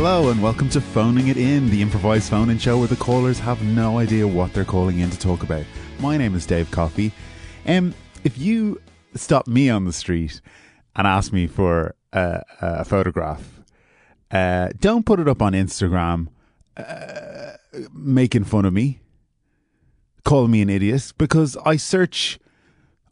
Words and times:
Hello 0.00 0.30
and 0.30 0.40
welcome 0.40 0.68
to 0.68 0.80
Phoning 0.80 1.26
It 1.26 1.36
In, 1.36 1.70
the 1.70 1.82
improvised 1.82 2.30
phone 2.30 2.50
in 2.50 2.58
show 2.58 2.78
where 2.78 2.86
the 2.86 2.94
callers 2.94 3.40
have 3.40 3.60
no 3.64 3.98
idea 3.98 4.28
what 4.28 4.52
they're 4.52 4.64
calling 4.64 5.00
in 5.00 5.10
to 5.10 5.18
talk 5.18 5.42
about. 5.42 5.64
My 5.98 6.16
name 6.16 6.36
is 6.36 6.46
Dave 6.46 6.70
Coffey. 6.70 7.10
Um, 7.66 7.92
if 8.22 8.38
you 8.38 8.80
stop 9.16 9.48
me 9.48 9.68
on 9.68 9.86
the 9.86 9.92
street 9.92 10.40
and 10.94 11.04
ask 11.04 11.32
me 11.32 11.48
for 11.48 11.96
a, 12.12 12.44
a 12.60 12.84
photograph, 12.84 13.42
uh, 14.30 14.68
don't 14.78 15.04
put 15.04 15.18
it 15.18 15.26
up 15.26 15.42
on 15.42 15.52
Instagram 15.52 16.28
uh, 16.76 17.54
making 17.92 18.44
fun 18.44 18.66
of 18.66 18.72
me, 18.72 19.00
calling 20.24 20.52
me 20.52 20.62
an 20.62 20.70
idiot, 20.70 21.12
because 21.18 21.56
I 21.66 21.74
search 21.74 22.38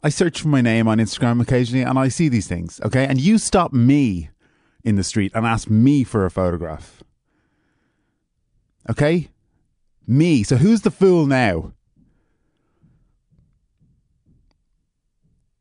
I 0.01 0.07
search 0.07 0.39
for 0.39 0.47
my 0.47 0.61
name 0.61 0.87
on 0.87 0.99
Instagram 0.99 1.41
occasionally 1.41 1.83
and 1.83 1.99
I 1.99 2.07
see 2.07 2.29
these 2.29 2.47
things, 2.47 2.79
okay? 2.85 3.05
And 3.05 3.19
you 3.19 3.39
stop 3.39 3.73
me 3.73 4.29
in 4.87 4.95
the 4.95 5.03
street 5.03 5.33
and 5.35 5.45
ask 5.45 5.69
me 5.69 6.05
for 6.05 6.25
a 6.25 6.31
photograph. 6.31 7.03
Okay? 8.89 9.27
Me. 10.07 10.43
So 10.43 10.55
who's 10.55 10.81
the 10.81 10.91
fool 10.91 11.25
now? 11.25 11.73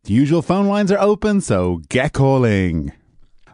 The 0.05 0.13
usual 0.13 0.43
phone 0.43 0.69
lines 0.69 0.93
are 0.93 1.01
open, 1.01 1.41
so 1.41 1.83
get 1.89 2.13
calling. 2.13 2.93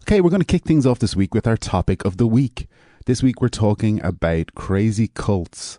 Okay, 0.02 0.20
we're 0.20 0.28
going 0.28 0.42
to 0.42 0.46
kick 0.46 0.64
things 0.64 0.84
off 0.84 0.98
this 0.98 1.16
week 1.16 1.32
with 1.32 1.46
our 1.46 1.56
topic 1.56 2.04
of 2.04 2.18
the 2.18 2.26
week. 2.26 2.68
This 3.06 3.22
week 3.22 3.40
we're 3.40 3.48
talking 3.48 4.04
about 4.04 4.54
crazy 4.54 5.08
cults. 5.08 5.78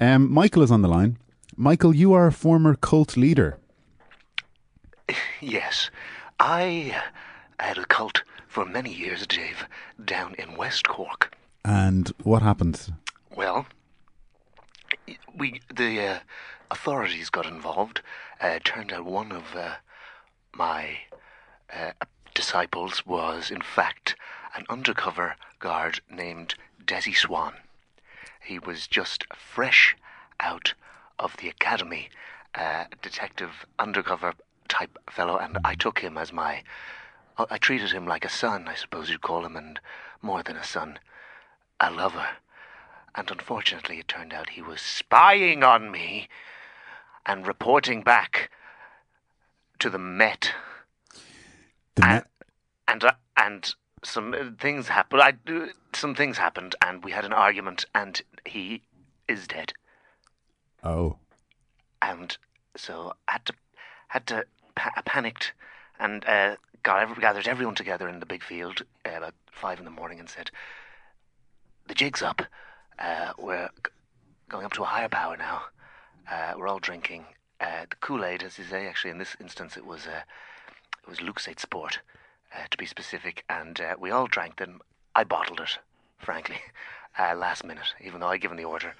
Um, 0.00 0.32
Michael 0.32 0.62
is 0.62 0.70
on 0.70 0.82
the 0.82 0.88
line. 0.88 1.18
Michael, 1.56 1.92
you 1.92 2.12
are 2.12 2.28
a 2.28 2.32
former 2.32 2.76
cult 2.76 3.16
leader. 3.16 3.58
Yes, 5.40 5.90
I 6.38 6.94
had 7.58 7.78
a 7.78 7.84
cult 7.84 8.22
for 8.46 8.64
many 8.64 8.92
years, 8.92 9.26
Dave, 9.26 9.66
down 10.04 10.34
in 10.34 10.56
West 10.56 10.88
Cork. 10.88 11.34
And 11.64 12.12
what 12.22 12.42
happened? 12.42 12.92
Well, 13.34 13.66
we 15.36 15.60
the 15.74 16.00
uh, 16.00 16.18
authorities 16.70 17.30
got 17.30 17.46
involved. 17.46 18.00
Uh, 18.40 18.58
turned 18.64 18.92
out 18.92 19.04
one 19.04 19.32
of 19.32 19.54
uh, 19.54 19.74
my 20.54 20.98
uh, 21.72 21.92
disciples 22.34 23.04
was, 23.04 23.50
in 23.50 23.60
fact, 23.60 24.16
an 24.56 24.64
undercover 24.68 25.36
guard 25.58 26.00
named 26.10 26.54
Desi 26.84 27.14
Swan. 27.16 27.54
He 28.40 28.58
was 28.58 28.86
just 28.86 29.24
fresh 29.34 29.96
out 30.40 30.74
of 31.18 31.36
the 31.36 31.48
academy, 31.48 32.08
uh, 32.54 32.84
detective 33.02 33.66
undercover 33.78 34.34
type 34.68 34.98
fellow, 35.10 35.36
and 35.36 35.58
I 35.64 35.74
took 35.74 35.98
him 35.98 36.16
as 36.16 36.32
my. 36.32 36.62
I 37.50 37.58
treated 37.58 37.92
him 37.92 38.06
like 38.06 38.24
a 38.24 38.30
son, 38.30 38.66
I 38.68 38.74
suppose 38.74 39.10
you'd 39.10 39.20
call 39.22 39.44
him, 39.44 39.56
and 39.56 39.80
more 40.20 40.42
than 40.42 40.56
a 40.56 40.64
son, 40.64 40.98
a 41.78 41.90
lover. 41.90 42.26
And 43.14 43.30
unfortunately, 43.30 43.98
it 43.98 44.08
turned 44.08 44.32
out 44.32 44.50
he 44.50 44.62
was 44.62 44.80
spying 44.80 45.62
on 45.62 45.90
me 45.90 46.28
and 47.26 47.46
reporting 47.46 48.02
back 48.02 48.50
to 49.78 49.90
the 49.90 49.98
Met. 49.98 50.52
The 51.94 52.04
and 52.04 52.10
Met- 52.10 52.26
and, 52.88 53.04
uh, 53.04 53.12
and 53.36 53.74
some 54.02 54.34
uh, 54.34 54.50
things 54.58 54.88
happened. 54.88 55.22
I, 55.22 55.34
uh, 55.50 55.66
some 55.92 56.14
things 56.14 56.38
happened, 56.38 56.74
and 56.82 57.04
we 57.04 57.12
had 57.12 57.24
an 57.24 57.32
argument, 57.32 57.84
and 57.94 58.20
he 58.44 58.82
is 59.28 59.46
dead. 59.46 59.72
oh. 60.82 61.16
and 62.00 62.36
so 62.76 63.12
I 63.26 63.32
had 63.32 63.46
to 63.46 63.52
had 64.08 64.26
to 64.28 64.44
I 64.76 65.02
panicked 65.04 65.52
and 65.98 66.24
uh, 66.26 66.56
got 66.82 67.00
every, 67.00 67.20
gathered 67.20 67.48
everyone 67.48 67.74
together 67.74 68.08
in 68.08 68.20
the 68.20 68.26
big 68.26 68.42
field 68.42 68.82
uh, 69.06 69.16
about 69.16 69.34
five 69.50 69.78
in 69.78 69.84
the 69.84 69.90
morning 69.90 70.18
and 70.18 70.28
said, 70.28 70.50
"The 71.86 71.94
jig's 71.94 72.22
up. 72.22 72.42
Uh, 72.98 73.32
we're 73.38 73.68
g- 73.84 73.90
going 74.48 74.64
up 74.64 74.72
to 74.74 74.82
a 74.82 74.86
higher 74.86 75.08
power 75.08 75.36
now. 75.36 75.62
Uh, 76.30 76.54
we're 76.56 76.68
all 76.68 76.78
drinking 76.78 77.26
uh, 77.60 77.86
the 77.88 77.96
Kool 77.96 78.24
Aid, 78.24 78.42
as 78.42 78.58
you 78.58 78.64
say. 78.64 78.86
Actually, 78.86 79.10
in 79.10 79.18
this 79.18 79.36
instance, 79.40 79.76
it 79.76 79.86
was 79.86 80.06
uh, 80.06 80.22
it 81.02 81.08
was 81.08 81.18
Lucozade 81.18 81.60
Sport, 81.60 82.00
uh, 82.54 82.66
to 82.70 82.78
be 82.78 82.86
specific, 82.86 83.44
and 83.48 83.80
we 83.98 84.10
all 84.10 84.26
drank 84.26 84.56
them. 84.56 84.80
I 85.14 85.24
bottled 85.24 85.60
it, 85.60 85.78
frankly, 86.18 86.58
last 87.18 87.64
minute, 87.64 87.94
even 88.00 88.20
though 88.20 88.28
I'd 88.28 88.40
given 88.40 88.56
the 88.56 88.64
order. 88.64 88.94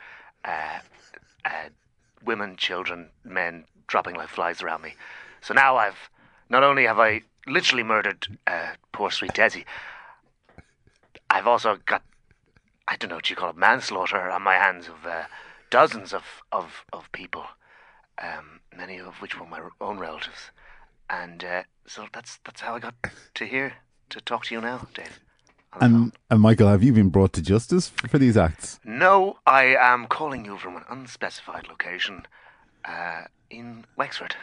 Women, 2.25 2.57
children, 2.57 3.11
men 3.25 3.65
dropping 3.87 4.17
like 4.17 4.29
flies 4.29 4.61
around 4.61 4.83
me. 4.83 4.95
So 5.41 5.55
now 5.55 5.77
I've 5.77 6.11
not 6.51 6.65
only 6.65 6.85
have 6.85 6.99
I 6.99 7.23
literally 7.49 7.83
murdered 7.83 8.39
uh, 8.47 8.75
poor 8.93 9.11
sweet 9.11 9.33
Desi, 9.33 9.65
I've 11.31 11.47
also 11.47 11.79
got 11.87 12.03
I 12.87 12.97
don't 12.97 13.11
know 13.11 13.17
what 13.17 13.29
you 13.31 13.37
call 13.37 13.51
it 13.51 13.57
manslaughter 13.57 14.31
on 14.31 14.43
my 14.43 14.55
hands 14.55 14.89
of 14.89 15.07
uh, 15.07 15.25
dozens 15.71 16.13
of 16.13 16.25
of 16.53 16.85
of 16.93 17.11
people, 17.13 17.45
um, 18.23 18.61
many 18.77 18.99
of 18.99 19.21
which 19.21 19.39
were 19.39 19.47
my 19.47 19.61
own 19.81 19.99
relatives, 19.99 20.51
and 21.11 21.45
uh, 21.45 21.63
so 21.87 22.07
that's 22.13 22.39
that's 22.45 22.61
how 22.63 22.75
I 22.77 22.79
got 22.79 22.95
to 23.35 23.45
here 23.45 23.75
to 24.11 24.21
talk 24.21 24.47
to 24.47 24.55
you 24.55 24.61
now, 24.61 24.87
Dave. 24.95 25.21
on 25.73 25.81
the 25.81 25.87
phone. 25.89 26.03
And, 26.03 26.13
and 26.31 26.41
Michael, 26.41 26.69
have 26.69 26.83
you 26.83 26.93
been 26.95 27.11
brought 27.11 27.33
to 27.35 27.43
justice 27.43 27.89
for 28.09 28.19
these 28.19 28.37
acts? 28.39 28.81
No, 28.85 29.39
I 29.47 29.77
am 29.79 30.07
calling 30.07 30.45
you 30.47 30.57
from 30.57 30.77
an 30.77 30.85
unspecified 30.89 31.69
location 31.69 32.27
uh, 32.87 33.25
in 33.51 33.85
Wexford. 33.97 34.35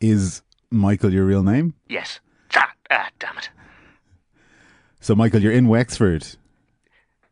Is 0.00 0.40
Michael 0.70 1.12
your 1.12 1.26
real 1.26 1.42
name? 1.42 1.74
Yes. 1.88 2.20
Ah, 2.90 3.08
damn 3.18 3.38
it. 3.38 3.50
So, 5.00 5.14
Michael, 5.14 5.40
you're 5.40 5.52
in 5.52 5.68
Wexford. 5.68 6.26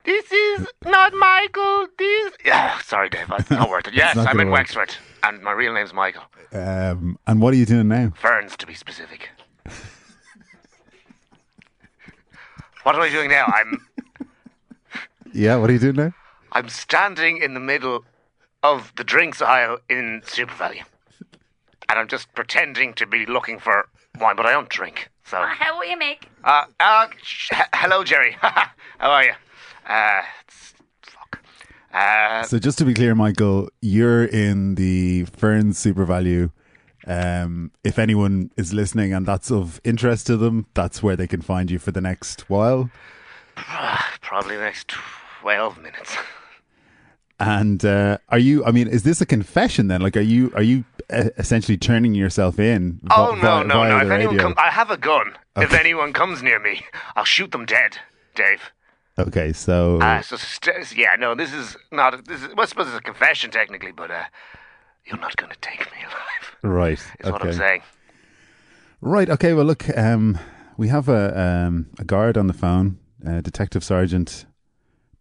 This 0.05 0.33
is 0.33 0.67
not 0.85 1.13
Michael. 1.13 1.87
This. 1.99 2.33
Yeah, 2.45 2.79
sorry, 2.79 3.11
Dave. 3.11 3.27
It's 3.39 3.51
not 3.51 3.69
worth 3.75 3.89
it. 3.89 3.95
Yes, 3.95 4.17
I'm 4.17 4.41
in 4.41 4.49
work. 4.49 4.61
Wexford, 4.61 4.95
and 5.23 5.43
my 5.43 5.53
real 5.53 5.75
name's 5.75 5.93
Michael. 5.93 6.23
Um, 6.53 7.19
and 7.27 7.43
what 7.43 7.53
are 7.53 7.57
you 7.59 7.67
doing 7.67 7.89
now? 7.89 8.13
Ferns, 8.17 8.57
to 8.57 8.67
be 8.67 8.73
specific. 8.75 9.29
what 12.85 12.95
am 12.95 13.03
I 13.03 13.11
doing 13.11 13.29
now? 13.31 13.45
I'm 13.47 13.87
Yeah, 15.35 15.57
what 15.57 15.69
are 15.69 15.75
you 15.75 15.79
doing 15.79 15.97
now? 15.97 16.15
I'm 16.53 16.71
standing 16.71 17.43
in 17.43 17.53
the 17.53 17.61
middle 17.61 18.05
of 18.63 18.93
the 18.97 19.05
drinks 19.05 19.43
aisle 19.43 19.79
in 19.91 20.23
SuperValu, 20.25 20.83
and 21.91 21.99
I'm 21.99 22.09
just 22.09 22.33
pretending 22.35 22.95
to 22.95 23.05
be 23.07 23.27
looking 23.27 23.59
for 23.59 23.89
wine, 24.21 24.37
but 24.37 24.47
I 24.47 24.53
don't 24.53 24.69
drink. 24.69 25.11
So. 25.25 25.37
How 25.47 25.77
will 25.79 25.87
you 25.87 25.99
make? 25.99 26.29
Uh, 26.45 26.65
uh, 26.81 27.09
sh- 27.23 27.51
h- 27.53 27.67
hello, 27.75 28.03
Jerry. 28.05 28.37
How 28.41 28.71
are 29.11 29.25
you? 29.25 29.33
Uh, 29.87 30.23
it's, 30.47 30.75
fuck. 31.03 31.41
Uh, 31.93 32.43
So, 32.45 32.59
just 32.59 32.79
to 32.79 32.85
be 32.85 32.95
clear, 32.95 33.15
Michael, 33.15 33.69
you're 33.83 34.25
in 34.25 34.75
the 34.77 35.25
Fern 35.27 35.73
SuperValu. 35.73 36.51
Um, 37.07 37.73
if 37.85 37.99
anyone 37.99 38.51
is 38.57 38.73
listening 38.75 39.13
and 39.15 39.25
that's 39.27 39.51
of 39.51 39.81
interest 39.85 40.27
to 40.29 40.37
them, 40.37 40.67
that's 40.75 41.03
where 41.03 41.17
they 41.17 41.27
can 41.27 41.41
find 41.43 41.71
you 41.71 41.79
for 41.79 41.91
the 41.91 42.01
next 42.01 42.49
while. 42.51 42.91
probably 44.21 44.57
the 44.57 44.63
next 44.63 44.89
12 45.41 45.79
minutes. 45.83 46.17
And 47.41 47.85
uh, 47.85 48.19
are 48.31 48.39
you? 48.39 48.65
I 48.65 48.73
mean, 48.73 48.89
is 48.89 49.05
this 49.05 49.21
a 49.21 49.27
confession 49.27 49.87
then? 49.87 50.01
Like, 50.01 50.17
are 50.17 50.21
you 50.21 50.51
are 50.57 50.63
you 50.63 50.85
uh, 51.13 51.29
essentially 51.39 51.79
turning 51.79 52.15
yourself 52.15 52.59
in? 52.59 53.01
Oh, 53.11 53.35
vi- 53.37 53.43
no, 53.43 53.59
vi- 53.59 53.63
no, 53.65 53.85
no. 53.89 53.97
If 53.99 54.11
anyone 54.11 54.35
radio? 54.35 54.43
comes, 54.43 54.55
I 54.59 54.71
have 54.71 54.91
a 54.91 54.97
gun. 54.97 55.37
If 55.57 55.73
anyone 55.73 56.13
comes 56.13 56.43
near 56.43 56.59
me, 56.59 56.85
I'll 57.15 57.25
shoot 57.25 57.53
them 57.53 57.65
dead, 57.65 57.99
Dave. 58.35 58.73
Okay, 59.19 59.53
so 59.53 60.01
Uh, 60.01 60.21
so, 60.23 60.37
st- 60.37 60.97
yeah, 60.97 61.17
no, 61.19 61.35
this 61.35 61.53
is 61.53 61.77
not, 61.91 62.25
this 62.27 62.41
is, 62.43 62.49
well, 62.55 62.61
I 62.61 62.67
suppose 62.67 62.87
it's 62.87 62.97
a 62.97 63.01
confession 63.01 63.51
technically, 63.51 63.91
but 63.91 64.13
uh, 64.13 64.23
you're 65.05 65.19
not 65.19 65.37
going 65.37 65.51
to 65.51 65.59
take 65.61 65.81
me 65.93 65.99
alive, 66.05 66.57
right, 66.63 66.93
is 67.21 67.31
what 67.33 67.43
I'm 67.45 67.53
saying. 67.53 67.83
right, 69.01 69.29
okay. 69.29 69.55
Well, 69.55 69.65
look, 69.65 69.85
um, 69.99 70.39
we 70.77 70.87
have 70.89 71.09
a 71.09 71.39
um, 71.67 71.87
a 71.99 72.05
guard 72.05 72.37
on 72.39 72.47
the 72.47 72.53
phone, 72.53 72.99
uh, 73.27 73.41
Detective 73.41 73.83
Sergeant 73.83 74.47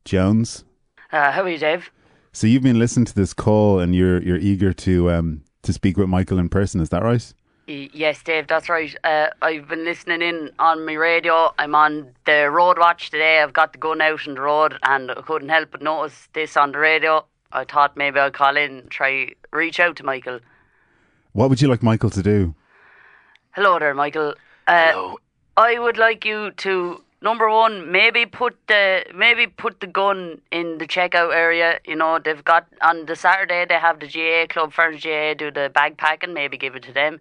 Jones. 0.06 0.64
Uh, 1.12 1.32
how 1.32 1.42
are 1.44 1.50
you, 1.50 1.58
Dave? 1.58 1.90
So 2.38 2.46
you've 2.46 2.62
been 2.62 2.78
listening 2.78 3.06
to 3.06 3.16
this 3.16 3.34
call, 3.34 3.80
and 3.80 3.96
you're 3.96 4.22
you're 4.22 4.38
eager 4.38 4.72
to 4.72 5.10
um 5.10 5.42
to 5.64 5.74
speak 5.74 5.98
with 5.98 6.08
Michael 6.08 6.38
in 6.38 6.50
person. 6.50 6.82
Is 6.82 6.90
that 6.90 7.02
right? 7.02 7.34
Yes, 7.66 8.22
Dave, 8.22 8.46
that's 8.46 8.70
right. 8.70 8.96
Uh, 9.04 9.30
I've 9.42 9.68
been 9.68 9.84
listening 9.84 10.22
in 10.22 10.52
on 10.60 10.86
my 10.86 10.94
radio. 10.94 11.52
I'm 11.58 11.74
on 11.74 12.14
the 12.28 12.52
road 12.52 12.78
watch 12.78 13.10
today. 13.10 13.42
I've 13.42 13.54
got 13.54 13.74
the 13.74 13.80
gun 13.80 14.02
out 14.02 14.28
on 14.28 14.36
the 14.36 14.42
road 14.42 14.78
and 14.84 15.10
I 15.10 15.16
couldn't 15.16 15.50
help 15.50 15.72
but 15.72 15.82
notice 15.82 16.30
this 16.34 16.56
on 16.56 16.74
the 16.74 16.78
radio. 16.78 17.26
I 17.54 17.64
thought 17.64 17.98
maybe 17.98 18.20
I'd 18.20 18.34
call 18.34 18.56
in 18.56 18.72
and 18.78 18.92
try 18.92 19.32
reach 19.52 19.80
out 19.80 19.96
to 19.96 20.04
Michael. 20.04 20.40
What 21.32 21.50
would 21.50 21.60
you 21.60 21.68
like 21.68 21.82
Michael 21.82 22.12
to 22.12 22.22
do? 22.22 22.54
Hello 23.56 23.80
there, 23.80 23.96
Michael. 23.96 24.36
Uh, 24.68 24.92
Hello. 24.92 25.18
I 25.58 25.80
would 25.80 25.98
like 25.98 26.24
you 26.24 26.52
to 26.52 27.04
number 27.22 27.50
one, 27.50 27.92
maybe 27.92 28.26
put 28.26 28.56
the 28.68 29.06
maybe 29.16 29.48
put 29.48 29.80
the 29.80 29.88
gun 29.88 30.42
in 30.52 30.78
the 30.78 30.88
checkout 30.88 31.34
area. 31.34 31.80
You 31.86 31.96
know, 31.96 32.20
they've 32.20 32.44
got 32.44 32.68
on 32.82 33.06
the 33.06 33.16
Saturday 33.16 33.66
they 33.66 33.80
have 33.80 34.00
the 34.00 34.08
GA 34.08 34.48
club, 34.48 34.74
Ferns 34.74 35.02
GA 35.02 35.34
do 35.34 35.52
the 35.52 35.72
bag 35.74 35.98
packing. 35.98 36.34
Maybe 36.34 36.58
give 36.58 36.76
it 36.76 36.84
to 36.84 36.94
them. 36.94 37.20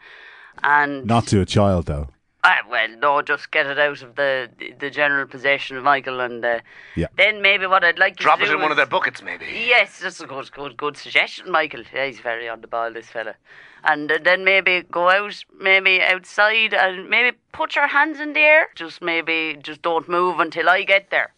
And 0.62 1.04
Not 1.04 1.26
to 1.28 1.40
a 1.40 1.46
child, 1.46 1.86
though. 1.86 2.08
Ah, 2.48 2.60
well, 2.70 2.88
no, 3.00 3.22
just 3.22 3.50
get 3.50 3.66
it 3.66 3.76
out 3.76 4.02
of 4.02 4.14
the 4.14 4.48
the 4.78 4.88
general 4.88 5.26
possession 5.26 5.76
of 5.76 5.82
Michael, 5.82 6.20
and 6.20 6.44
uh, 6.44 6.60
Yeah. 6.94 7.08
then 7.16 7.42
maybe 7.42 7.66
what 7.66 7.82
I'd 7.82 7.98
like 7.98 8.20
you 8.20 8.24
Drop 8.24 8.38
to 8.38 8.44
it 8.44 8.48
do 8.48 8.54
in 8.54 8.62
one 8.62 8.70
of 8.70 8.76
their 8.76 8.86
buckets, 8.86 9.20
maybe. 9.20 9.46
Yes, 9.46 9.98
that's 9.98 10.20
a 10.20 10.26
good, 10.28 10.52
good, 10.52 10.76
good 10.76 10.96
suggestion, 10.96 11.50
Michael. 11.50 11.82
Yeah, 11.92 12.06
he's 12.06 12.20
very 12.20 12.48
on 12.48 12.60
the 12.60 12.68
ball, 12.68 12.92
this 12.92 13.08
fella. 13.08 13.34
And 13.82 14.12
uh, 14.12 14.18
then 14.22 14.44
maybe 14.44 14.82
go 14.82 15.08
out, 15.08 15.44
maybe 15.60 16.00
outside, 16.00 16.72
and 16.72 17.10
maybe 17.10 17.36
put 17.50 17.74
your 17.74 17.88
hands 17.88 18.20
in 18.20 18.32
the 18.32 18.40
air. 18.40 18.68
Just 18.76 19.02
maybe, 19.02 19.58
just 19.60 19.82
don't 19.82 20.08
move 20.08 20.38
until 20.38 20.68
I 20.68 20.84
get 20.84 21.10
there. 21.10 21.32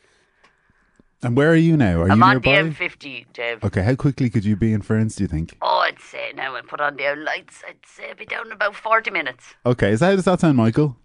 And 1.23 1.37
where 1.37 1.51
are 1.51 1.57
you 1.57 1.77
now? 1.77 2.01
Are 2.01 2.11
I'm 2.11 2.19
you 2.19 2.25
on 2.25 2.31
nearby? 2.43 2.63
the 2.63 2.71
M50, 2.71 3.27
Dave. 3.33 3.65
Okay, 3.65 3.83
how 3.83 3.95
quickly 3.97 4.31
could 4.31 4.45
you 4.45 4.55
be 4.55 4.73
in 4.73 4.83
Ferns, 4.83 5.17
do 5.17 5.25
you 5.25 5.29
think? 5.29 5.57
Oh, 5.61 5.79
I'd 5.79 6.01
say 6.01 6.33
now 6.35 6.55
I 6.55 6.61
put 6.61 6.81
on 6.81 6.97
the 6.97 7.15
lights. 7.17 7.63
I'd 7.69 7.77
say 7.85 8.13
be 8.17 8.25
down 8.25 8.47
in 8.47 8.53
about 8.53 8.77
forty 8.77 9.11
minutes. 9.11 9.55
Okay, 9.67 9.91
is 9.91 10.01
that, 10.01 10.11
how 10.11 10.17
does 10.17 10.25
that 10.27 10.41
sound, 10.41 10.57
Michael? 10.57 10.97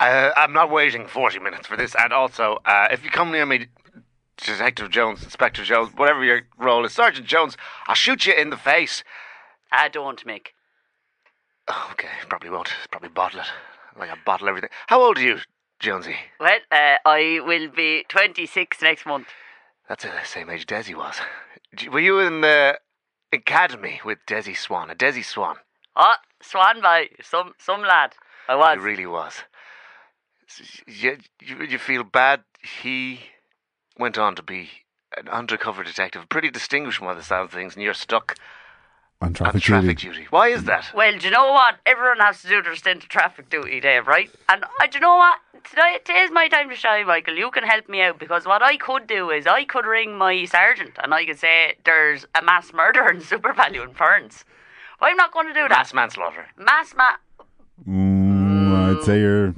Uh, 0.00 0.30
I'm 0.36 0.52
not 0.52 0.70
waiting 0.70 1.08
40 1.08 1.40
minutes 1.40 1.66
for 1.66 1.76
this. 1.76 1.96
And 1.98 2.12
also, 2.12 2.58
uh, 2.64 2.86
if 2.92 3.02
you 3.02 3.10
come 3.10 3.32
near 3.32 3.44
me, 3.44 3.66
Detective 4.36 4.90
Jones, 4.90 5.24
Inspector 5.24 5.64
Jones, 5.64 5.90
whatever 5.96 6.22
your 6.22 6.42
role 6.56 6.84
is, 6.84 6.92
Sergeant 6.92 7.26
Jones, 7.26 7.56
I'll 7.88 7.96
shoot 7.96 8.24
you 8.24 8.32
in 8.32 8.50
the 8.50 8.56
face. 8.56 9.02
I 9.72 9.88
don't, 9.88 10.24
Mick. 10.24 10.48
Oh, 11.66 11.88
okay, 11.92 12.06
probably 12.28 12.48
won't. 12.48 12.68
Probably 12.92 13.08
bottle 13.08 13.40
it. 13.40 13.46
Like 13.98 14.10
I 14.10 14.14
bottle 14.24 14.48
everything. 14.48 14.70
How 14.86 15.02
old 15.02 15.18
are 15.18 15.22
you, 15.22 15.38
Jonesy? 15.80 16.14
Well, 16.38 16.60
uh, 16.70 16.96
I 17.04 17.40
will 17.44 17.68
be 17.68 18.04
twenty-six 18.08 18.80
next 18.80 19.04
month. 19.04 19.26
That's 19.88 20.04
the 20.04 20.12
same 20.24 20.50
age 20.50 20.66
Desi 20.66 20.94
was. 20.94 21.16
Were 21.90 22.00
you 22.00 22.20
in 22.20 22.42
the 22.42 22.78
academy 23.32 24.00
with 24.04 24.18
Desi 24.26 24.56
Swan? 24.56 24.90
A 24.90 24.94
Desi 24.94 25.24
Swan? 25.24 25.56
Oh, 25.96 26.14
Swan 26.42 26.80
by 26.82 27.08
some 27.22 27.54
some 27.58 27.82
lad. 27.82 28.14
I 28.48 28.56
was. 28.56 28.76
He 28.78 28.84
really 28.84 29.06
was. 29.06 29.34
You, 30.86 31.18
you, 31.42 31.62
you 31.62 31.78
feel 31.78 32.04
bad? 32.04 32.44
He 32.82 33.20
went 33.98 34.16
on 34.16 34.34
to 34.36 34.42
be 34.42 34.70
an 35.16 35.28
undercover 35.28 35.82
detective, 35.82 36.28
pretty 36.28 36.50
distinguished 36.50 37.00
by 37.00 37.14
the 37.14 37.22
sound 37.22 37.46
of 37.46 37.52
things, 37.52 37.74
and 37.74 37.82
you're 37.82 37.94
stuck 37.94 38.36
On 39.20 39.28
on 39.28 39.34
traffic, 39.34 39.62
traffic 39.62 39.98
duty. 39.98 40.18
duty. 40.18 40.26
Why 40.30 40.48
is 40.48 40.62
that? 40.64 40.92
Well, 40.94 41.18
do 41.18 41.24
you 41.26 41.32
know 41.32 41.50
what? 41.50 41.76
Everyone 41.84 42.20
has 42.20 42.40
to 42.42 42.48
do 42.48 42.62
their 42.62 42.76
stint 42.76 43.02
of 43.02 43.08
traffic 43.08 43.50
duty, 43.50 43.80
Dave, 43.80 44.06
right? 44.06 44.30
And 44.48 44.62
uh, 44.62 44.86
do 44.88 44.98
you 44.98 45.00
know 45.00 45.16
what? 45.16 45.38
Today, 45.68 45.98
today's 46.04 46.30
my 46.30 46.46
time 46.46 46.68
to 46.70 46.76
shine, 46.76 47.04
Michael. 47.06 47.34
You 47.34 47.50
can 47.50 47.64
help 47.64 47.88
me 47.88 48.00
out 48.00 48.20
because 48.20 48.46
what 48.46 48.62
I 48.62 48.76
could 48.76 49.08
do 49.08 49.30
is 49.30 49.44
I 49.48 49.64
could 49.64 49.86
ring 49.86 50.16
my 50.16 50.44
sergeant 50.44 50.92
and 51.02 51.12
I 51.12 51.24
could 51.24 51.38
say 51.38 51.74
there's 51.84 52.26
a 52.36 52.42
mass 52.42 52.72
murder 52.72 53.08
in 53.10 53.18
SuperValu 53.20 53.88
in 53.88 53.94
Ferns. 53.94 54.44
I'm 55.00 55.16
not 55.16 55.32
going 55.32 55.48
to 55.48 55.52
do 55.52 55.62
that. 55.62 55.70
Mass 55.70 55.92
manslaughter. 55.94 56.46
Mass 56.56 56.94
ma. 56.96 57.10
Mm, 57.88 58.98
I'd 58.98 59.04
say 59.04 59.18
you're 59.18 59.52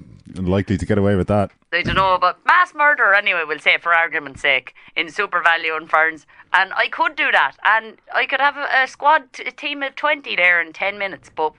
likely 0.46 0.76
to 0.76 0.86
get 0.86 0.98
away 0.98 1.16
with 1.16 1.28
that. 1.28 1.50
I 1.72 1.82
don't 1.82 1.96
know, 1.96 2.18
but 2.20 2.38
mass 2.46 2.74
murder 2.74 3.14
anyway, 3.14 3.42
we'll 3.46 3.58
say 3.58 3.78
for 3.78 3.94
argument's 3.94 4.40
sake, 4.40 4.74
in 4.96 5.06
SuperValu 5.06 5.76
and 5.76 5.88
Ferns. 5.88 6.26
And 6.52 6.72
I 6.74 6.88
could 6.88 7.16
do 7.16 7.30
that. 7.32 7.56
And 7.64 7.98
I 8.14 8.26
could 8.26 8.40
have 8.40 8.56
a, 8.56 8.66
a 8.82 8.86
squad, 8.86 9.32
t- 9.32 9.44
a 9.44 9.52
team 9.52 9.82
of 9.82 9.94
20 9.94 10.34
there 10.36 10.60
in 10.60 10.72
10 10.72 10.98
minutes. 10.98 11.30
But 11.34 11.54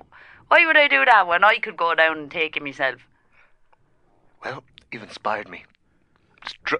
why 0.47 0.65
would 0.65 0.77
I 0.77 0.87
do 0.87 1.05
that 1.05 1.27
when 1.27 1.43
I 1.43 1.57
could 1.59 1.77
go 1.77 1.95
down 1.95 2.17
and 2.17 2.31
take 2.31 2.57
it 2.57 2.63
myself? 2.63 3.01
Well, 4.43 4.63
you've 4.91 5.03
inspired 5.03 5.49
me. 5.49 5.65
Str- 6.45 6.75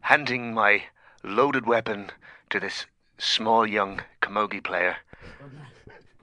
handing 0.00 0.52
my 0.52 0.84
loaded 1.22 1.66
weapon 1.66 2.10
to 2.50 2.60
this 2.60 2.86
small 3.18 3.66
young 3.66 4.02
camogie 4.20 4.62
player. 4.62 4.96
Good 5.40 5.52
man. 5.52 5.66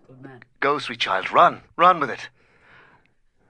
Good 0.07 0.21
man. 0.21 0.43
Go, 0.59 0.77
sweet 0.77 0.99
child, 0.99 1.31
run, 1.31 1.61
run 1.75 1.99
with 1.99 2.09
it. 2.09 2.29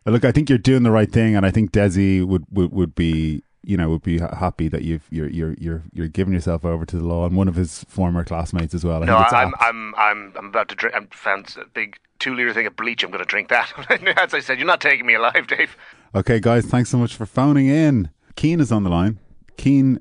Look, 0.06 0.26
I 0.26 0.32
think 0.32 0.50
you're 0.50 0.58
doing 0.58 0.84
the 0.84 0.92
right 0.92 1.12
thing, 1.12 1.36
and 1.36 1.46
I 1.46 1.52
think 1.52 1.72
Desi 1.72 2.26
would, 2.26 2.46
would, 2.52 2.72
would 2.72 2.96
be, 2.96 3.44
you 3.64 3.78
know, 3.78 3.90
would 3.90 4.02
be 4.02 4.20
happy 4.20 4.68
that 4.68 4.82
you've 4.82 5.08
you're 5.12 5.30
you're 5.30 5.54
you're 5.60 5.84
you're 5.94 6.08
giving 6.08 6.34
yourself 6.34 6.66
over 6.66 6.86
to 6.86 6.98
the 6.98 7.04
law, 7.04 7.26
and 7.28 7.36
one 7.38 7.48
of 7.48 7.56
his 7.56 7.84
former 7.88 8.24
classmates 8.24 8.74
as 8.74 8.84
well. 8.84 9.04
I 9.04 9.06
No, 9.06 9.18
think 9.18 9.26
it's 9.26 9.34
I, 9.34 9.44
I'm. 9.44 9.54
I'm, 9.60 9.96
I'm, 9.96 10.34
I'm 10.38 10.46
about 10.48 10.70
to 10.70 10.76
drink. 10.76 10.96
I 10.96 11.06
found 11.16 11.56
a 11.62 11.66
big 11.66 11.98
two-liter 12.18 12.54
thing 12.54 12.66
of 12.66 12.76
bleach. 12.76 13.04
I'm 13.04 13.12
going 13.12 13.24
to 13.24 13.28
drink 13.28 13.50
that. 13.50 13.72
As 14.18 14.34
I 14.34 14.40
said, 14.40 14.58
you're 14.58 14.68
not 14.68 14.82
taking 14.82 15.06
me 15.06 15.14
alive, 15.16 15.46
Dave. 15.48 15.76
Okay, 16.16 16.40
guys, 16.40 16.66
thanks 16.66 16.90
so 16.90 16.98
much 16.98 17.16
for 17.16 17.26
phoning 17.26 17.68
in. 17.68 18.10
Keen 18.36 18.60
is 18.60 18.72
on 18.72 18.84
the 18.84 18.90
line. 18.90 19.20
Keen, 19.58 20.00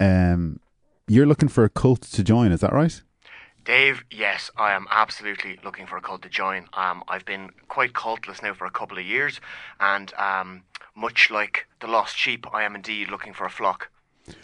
um, 0.00 0.60
you're 1.08 1.26
looking 1.26 1.48
for 1.48 1.64
a 1.64 1.68
cult 1.68 2.00
to 2.02 2.24
join, 2.24 2.52
is 2.52 2.60
that 2.60 2.72
right? 2.72 3.02
Dave, 3.66 4.04
yes, 4.12 4.48
I 4.56 4.72
am 4.72 4.86
absolutely 4.92 5.58
looking 5.64 5.86
for 5.86 5.96
a 5.96 6.00
cult 6.00 6.22
to 6.22 6.28
join. 6.28 6.68
Um, 6.72 7.02
I've 7.08 7.24
been 7.24 7.50
quite 7.66 7.94
cultless 7.94 8.40
now 8.40 8.54
for 8.54 8.64
a 8.64 8.70
couple 8.70 8.96
of 8.96 9.04
years, 9.04 9.40
and 9.80 10.14
um, 10.14 10.62
much 10.94 11.32
like 11.32 11.66
the 11.80 11.88
lost 11.88 12.16
sheep, 12.16 12.46
I 12.54 12.62
am 12.62 12.76
indeed 12.76 13.10
looking 13.10 13.34
for 13.34 13.44
a 13.44 13.50
flock. 13.50 13.90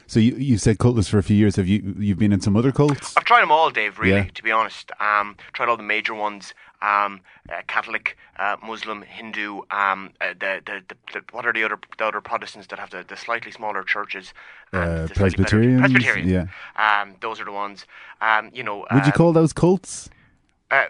So 0.08 0.18
you 0.18 0.34
you 0.34 0.58
said 0.58 0.78
cultless 0.78 1.08
for 1.08 1.18
a 1.18 1.22
few 1.22 1.36
years. 1.36 1.54
Have 1.56 1.68
you 1.68 1.94
you've 1.98 2.18
been 2.18 2.32
in 2.32 2.40
some 2.40 2.56
other 2.56 2.72
cults? 2.72 3.16
I've 3.16 3.24
tried 3.24 3.42
them 3.42 3.52
all, 3.52 3.70
Dave. 3.70 3.98
Really, 4.00 4.22
Yeah. 4.22 4.30
to 4.34 4.42
be 4.42 4.50
honest, 4.50 4.90
um, 5.00 5.36
tried 5.52 5.68
all 5.68 5.76
the 5.76 5.82
major 5.84 6.14
ones: 6.14 6.52
um, 6.82 7.20
uh, 7.48 7.62
Catholic, 7.68 8.16
uh, 8.38 8.56
Muslim, 8.62 9.02
Hindu. 9.02 9.60
Um, 9.70 10.10
uh, 10.20 10.34
the, 10.38 10.60
the, 10.66 10.82
the, 10.88 10.96
the 11.12 11.24
what 11.32 11.46
are 11.46 11.52
the 11.52 11.64
other 11.64 11.78
the 11.98 12.04
other 12.04 12.20
Protestants 12.20 12.66
that 12.68 12.78
have 12.78 12.90
the, 12.90 13.04
the 13.06 13.16
slightly 13.16 13.52
smaller 13.52 13.82
churches? 13.84 14.34
and 14.72 14.82
Uh, 14.82 15.06
the 15.06 15.14
slightly 15.14 15.36
Presbyterians? 15.36 15.80
Presbyterians. 15.80 16.30
Yeah. 16.30 16.46
Um, 16.76 17.16
those 17.20 17.40
are 17.40 17.44
the 17.44 17.52
ones. 17.52 17.86
Um, 18.20 18.50
you 18.52 18.62
know. 18.62 18.78
Would 18.92 19.06
you 19.06 19.12
um, 19.12 19.20
call 19.20 19.32
those 19.32 19.52
cults? 19.52 20.10
Uh, 20.70 20.86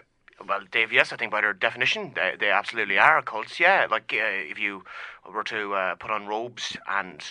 well, 0.47 0.61
Dave, 0.71 0.91
yes, 0.91 1.13
I 1.13 1.15
think 1.15 1.31
by 1.31 1.41
their 1.41 1.53
definition, 1.53 2.13
they, 2.15 2.33
they 2.39 2.49
absolutely 2.49 2.97
are 2.97 3.21
cults. 3.21 3.59
Yeah, 3.59 3.87
like 3.89 4.11
uh, 4.13 4.51
if 4.51 4.59
you 4.59 4.83
were 5.31 5.43
to 5.45 5.73
uh, 5.75 5.95
put 5.95 6.11
on 6.11 6.27
robes 6.27 6.75
and 6.87 7.23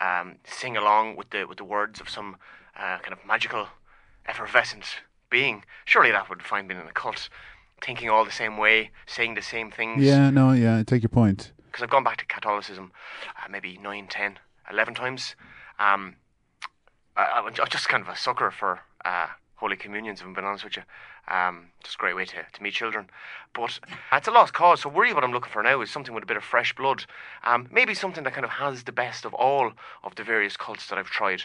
um, 0.00 0.36
sing 0.44 0.76
along 0.76 1.16
with 1.16 1.30
the 1.30 1.44
with 1.44 1.58
the 1.58 1.64
words 1.64 2.00
of 2.00 2.08
some 2.08 2.36
uh, 2.76 2.98
kind 2.98 3.12
of 3.12 3.24
magical, 3.26 3.68
effervescent 4.26 5.00
being, 5.30 5.64
surely 5.84 6.10
that 6.10 6.28
would 6.28 6.42
find 6.42 6.68
being 6.68 6.80
in 6.80 6.86
a 6.86 6.92
cult. 6.92 7.28
Thinking 7.84 8.10
all 8.10 8.24
the 8.24 8.30
same 8.30 8.56
way, 8.56 8.90
saying 9.06 9.34
the 9.34 9.42
same 9.42 9.70
things. 9.70 10.02
Yeah, 10.02 10.30
no, 10.30 10.52
yeah, 10.52 10.78
I 10.78 10.82
take 10.82 11.02
your 11.02 11.08
point. 11.08 11.52
Because 11.66 11.82
I've 11.82 11.90
gone 11.90 12.04
back 12.04 12.18
to 12.18 12.26
Catholicism 12.26 12.92
uh, 13.36 13.48
maybe 13.50 13.78
nine, 13.82 14.06
ten, 14.08 14.38
eleven 14.70 14.94
times. 14.94 15.34
Um, 15.78 16.16
I, 17.16 17.42
I'm 17.44 17.68
just 17.68 17.88
kind 17.88 18.02
of 18.02 18.08
a 18.08 18.16
sucker 18.16 18.50
for 18.50 18.80
uh, 19.04 19.28
Holy 19.56 19.76
Communions, 19.76 20.20
if 20.20 20.26
I'm 20.26 20.34
being 20.34 20.46
honest 20.46 20.64
with 20.64 20.76
you. 20.76 20.82
Um, 21.28 21.66
just 21.84 21.94
a 21.94 21.98
great 21.98 22.16
way 22.16 22.24
to, 22.24 22.36
to 22.52 22.62
meet 22.62 22.74
children. 22.74 23.08
But 23.54 23.78
it's 24.12 24.28
a 24.28 24.30
lost 24.30 24.52
cause, 24.52 24.82
so 24.82 24.90
really 24.90 25.14
what 25.14 25.22
I'm 25.22 25.32
looking 25.32 25.52
for 25.52 25.62
now 25.62 25.80
is 25.80 25.90
something 25.90 26.14
with 26.14 26.24
a 26.24 26.26
bit 26.26 26.36
of 26.36 26.44
fresh 26.44 26.74
blood. 26.74 27.04
Um, 27.44 27.68
maybe 27.70 27.94
something 27.94 28.24
that 28.24 28.32
kind 28.32 28.44
of 28.44 28.50
has 28.50 28.82
the 28.82 28.92
best 28.92 29.24
of 29.24 29.34
all 29.34 29.72
of 30.02 30.14
the 30.16 30.24
various 30.24 30.56
cults 30.56 30.88
that 30.88 30.98
I've 30.98 31.10
tried. 31.10 31.44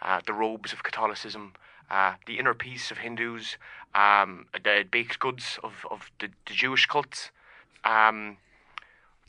Uh, 0.00 0.20
the 0.26 0.32
robes 0.32 0.72
of 0.72 0.82
Catholicism, 0.82 1.52
uh, 1.90 2.14
the 2.26 2.38
inner 2.38 2.54
peace 2.54 2.90
of 2.90 2.98
Hindus, 2.98 3.56
um, 3.94 4.46
the 4.52 4.84
baked 4.90 5.18
goods 5.18 5.58
of, 5.62 5.72
of 5.90 6.10
the, 6.20 6.28
the 6.46 6.54
Jewish 6.54 6.86
cults. 6.86 7.30
Um, 7.84 8.36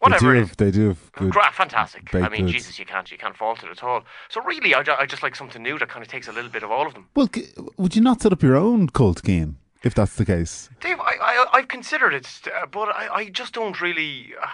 They 0.01 0.06
whatever 0.06 0.34
do 0.34 0.39
have, 0.39 0.58
they 0.58 0.72
do 0.72 0.88
have 0.89 1.12
good. 1.13 1.32
Gra- 1.32 1.51
fantastic. 1.51 2.13
I 2.16 2.30
mean, 2.30 2.42
goods. 2.42 2.54
Jesus, 2.54 2.80
you 2.80 2.86
can't 2.86 3.10
you 3.12 3.18
can't 3.18 3.36
fault 3.38 3.63
it 3.63 3.70
at 3.70 3.84
all. 3.84 4.04
So 4.30 4.42
really, 4.44 4.74
I, 4.74 4.82
I 5.00 5.06
just 5.06 5.24
like 5.24 5.36
something 5.36 5.62
new 5.63 5.78
that 5.80 5.89
kind 5.89 6.04
of 6.06 6.10
takes 6.12 6.28
a 6.28 6.32
little 6.32 6.50
bit 6.51 6.63
of 6.63 6.72
all 6.72 6.88
of 6.88 6.94
them. 6.94 7.08
Well, 7.16 7.30
would 7.78 7.96
you 7.96 8.01
not 8.01 8.22
set 8.22 8.32
up 8.34 8.42
your 8.42 8.56
own 8.56 8.88
cult 8.89 9.22
game 9.24 9.58
if 9.84 9.94
that's 9.94 10.16
the 10.16 10.25
case? 10.25 10.70
Dave, 10.82 11.00
I, 11.00 11.13
I 11.22 11.46
I've 11.58 11.68
considered 11.68 12.13
it, 12.13 12.28
uh, 12.48 12.66
but 12.66 12.89
I, 12.89 13.08
I 13.13 13.30
just 13.30 13.54
don't 13.54 13.80
really. 13.82 14.34
Uh, 14.42 14.48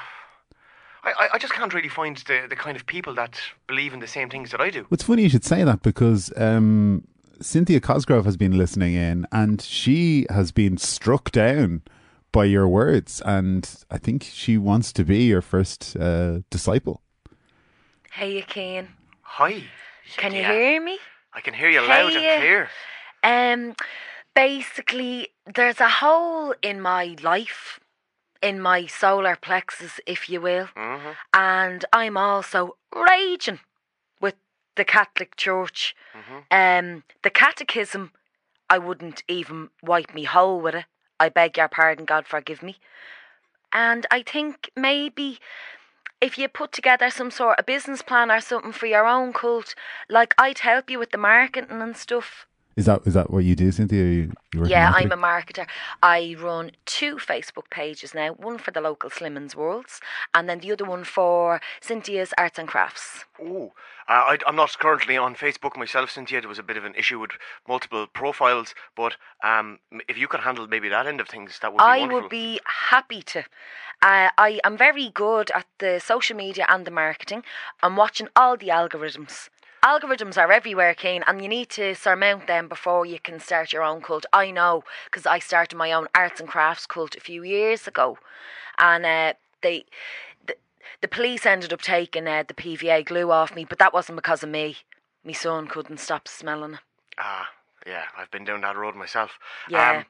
I, 1.04 1.12
I- 1.26 1.30
I 1.34 1.38
just 1.38 1.54
can't 1.54 1.74
really 1.74 1.90
find 1.90 2.18
the, 2.26 2.48
the 2.50 2.56
kind 2.56 2.76
of 2.76 2.86
people 2.88 3.14
that 3.16 3.40
believe 3.68 3.94
in 3.94 4.00
the 4.00 4.08
same 4.08 4.30
things 4.30 4.50
that 4.52 4.60
I 4.62 4.72
do. 4.72 4.88
It's 4.92 5.04
funny 5.04 5.22
you 5.24 5.30
should 5.30 5.46
say 5.46 5.64
that 5.64 5.82
because 5.84 6.34
um, 6.38 7.04
Cynthia 7.42 7.80
Cosgrove 7.80 8.26
has 8.26 8.38
been 8.38 8.58
listening 8.58 8.94
in 8.96 9.26
and 9.32 9.62
she 9.62 10.26
has 10.30 10.52
been 10.52 10.78
struck 10.78 11.32
down 11.32 11.82
by 12.32 12.44
your 12.44 12.68
words, 12.68 13.22
and 13.26 13.70
I 13.90 13.98
think 13.98 14.24
she 14.24 14.58
wants 14.58 14.92
to 14.94 15.06
be 15.06 15.24
your 15.24 15.42
first 15.42 15.96
uh, 15.96 16.40
disciple. 16.50 17.02
Hey, 18.12 18.36
you 18.36 18.44
can. 18.44 18.90
Hi. 19.22 19.64
Can 20.18 20.34
you 20.34 20.44
Cynthia. 20.44 20.48
hear 20.48 20.82
me? 20.82 21.00
I 21.34 21.40
can 21.40 21.54
hear 21.54 21.70
you 21.70 21.80
loud 21.80 22.12
Hey, 22.12 22.18
uh, 22.18 22.32
and 22.32 22.42
clear. 22.42 22.70
Um, 23.24 23.76
basically, 24.36 25.30
there's 25.46 25.80
a 25.80 25.88
hole 25.88 26.54
in 26.62 26.82
my 26.82 27.16
life, 27.24 27.80
in 28.42 28.60
my 28.60 28.86
solar 28.86 29.38
plexus, 29.38 30.02
if 30.06 30.30
you 30.30 30.42
will, 30.42 30.68
hmm 30.76 31.12
and 31.34 31.86
I'm 31.94 32.18
also 32.18 32.76
raging 32.94 33.56
with 33.56 33.75
the 34.76 34.86
Catholic 34.86 35.36
Church. 35.36 35.96
Um, 36.52 37.04
the 37.24 37.30
Catechism, 37.30 38.12
I 38.70 38.78
wouldn't 38.78 39.24
even 39.28 39.70
wipe 39.84 40.14
me 40.14 40.24
hole 40.24 40.60
with 40.60 40.76
it. 40.76 40.86
I 41.20 41.30
beg 41.30 41.58
your 41.58 41.68
pardon, 41.68 42.06
God 42.06 42.28
forgive 42.28 42.62
me. 42.62 42.78
And 43.72 44.06
I 44.12 44.22
think 44.22 44.72
maybe 44.76 45.40
if 46.22 46.38
you 46.38 46.48
put 46.48 46.72
together 46.72 47.10
some 47.10 47.32
sort 47.32 47.60
of 47.60 47.66
business 47.66 48.02
plan 48.02 48.32
or 48.32 48.42
something 48.42 48.72
for 48.72 48.86
your 48.86 49.06
own 49.06 49.34
cult, 49.34 49.76
like 50.10 50.34
I'd 50.38 50.60
help 50.60 50.90
you 50.90 51.00
with 51.00 51.12
the 51.12 51.18
marketing 51.18 51.82
and 51.82 51.96
stuff. 51.96 52.48
Is 52.76 52.86
that 52.86 53.08
is 53.08 53.14
that 53.14 53.32
what 53.32 53.46
you 53.46 53.56
do, 53.56 53.72
Cynthia? 53.72 54.04
You, 54.04 54.32
you 54.54 54.66
Yeah, 54.66 54.90
marketing? 54.90 55.12
I'm 55.14 55.20
a 55.20 55.22
marketer. 55.22 55.68
I 56.04 56.36
run 56.38 56.72
two 56.86 57.16
Facebook 57.16 57.70
pages 57.70 58.14
now, 58.14 58.34
one 58.34 58.58
for 58.58 58.72
the 58.72 58.82
local 58.82 59.10
Slimming 59.10 59.56
Worlds, 59.56 60.02
and 60.34 60.50
then 60.50 60.60
the 60.60 60.74
other 60.74 60.84
one 60.84 61.06
for 61.06 61.62
Cynthia's 61.80 62.34
Arts 62.38 62.60
and 62.60 62.68
Crafts. 62.68 63.24
Oh, 63.42 63.72
uh, 64.10 64.12
I, 64.12 64.38
I'm 64.46 64.58
not 64.58 64.78
currently 64.78 65.16
on 65.16 65.36
Facebook 65.36 65.78
myself, 65.78 66.12
Cynthia. 66.12 66.42
There 66.42 66.50
was 66.50 66.60
a 66.60 66.64
bit 66.64 66.76
of 66.76 66.84
an 66.84 66.96
issue 66.96 67.20
with 67.20 67.32
multiple 67.66 68.08
profiles, 68.08 68.76
but 68.96 69.16
um, 69.42 69.80
if 70.10 70.18
you 70.18 70.28
could 70.28 70.42
handle 70.42 70.68
maybe 70.68 70.90
that 70.90 71.08
end 71.08 71.22
of 71.22 71.30
things, 71.30 71.60
that 71.62 71.72
would 71.72 71.80
be 71.80 71.84
I 71.84 72.00
wonderful. 72.00 72.22
would 72.24 72.30
be 72.30 72.60
happy 72.90 73.22
to. 73.22 73.46
Uh, 74.02 74.30
I 74.38 74.60
am 74.66 74.78
very 74.78 75.10
good 75.10 75.50
at 75.52 75.66
the 75.80 76.00
social 76.00 76.36
media 76.36 76.66
and 76.70 76.86
the 76.86 76.92
marketing. 76.92 77.44
I'm 77.82 77.96
watching 77.96 78.28
all 78.36 78.58
the 78.58 78.68
algorithms. 78.68 79.50
Algorithms 79.86 80.36
are 80.36 80.52
everywhere, 80.52 80.96
Kane, 80.96 81.24
and 81.28 81.44
you 81.44 81.48
need 81.48 81.70
to 81.70 81.94
surmount 81.94 82.48
them 82.48 82.68
before 82.68 83.06
you 83.06 83.20
can 83.20 83.40
start 83.40 83.72
your 83.72 83.84
own 83.84 84.02
cult. 84.02 84.26
I 84.34 84.50
know, 84.50 84.84
because 85.06 85.28
I 85.28 85.38
started 85.38 85.76
my 85.76 85.92
own 85.92 86.08
arts 86.16 86.40
and 86.40 86.50
crafts 86.50 86.88
cult 86.88 87.16
a 87.16 87.20
few 87.20 87.44
years 87.44 87.88
ago, 87.88 88.18
and 88.80 89.06
uh, 89.06 89.34
they, 89.62 89.86
the, 90.48 90.56
the 91.02 91.08
police 91.08 91.46
ended 91.46 91.72
up 91.72 91.84
taking 91.84 92.28
uh, 92.28 92.44
the 92.48 92.56
PVA 92.56 93.06
glue 93.06 93.30
off 93.30 93.54
me, 93.56 93.64
but 93.64 93.78
that 93.78 93.94
wasn't 93.94 94.16
because 94.16 94.42
of 94.42 94.50
me. 94.50 94.78
My 95.24 95.34
son 95.34 95.68
couldn't 95.68 96.00
stop 96.00 96.28
smelling 96.28 96.74
it. 96.74 96.80
Ah, 97.20 97.50
yeah, 97.86 98.06
I've 98.18 98.32
been 98.32 98.44
down 98.44 98.62
that 98.62 98.76
road 98.76 98.96
myself. 98.96 99.38
Yeah. 99.70 100.00
Um, 100.00 100.06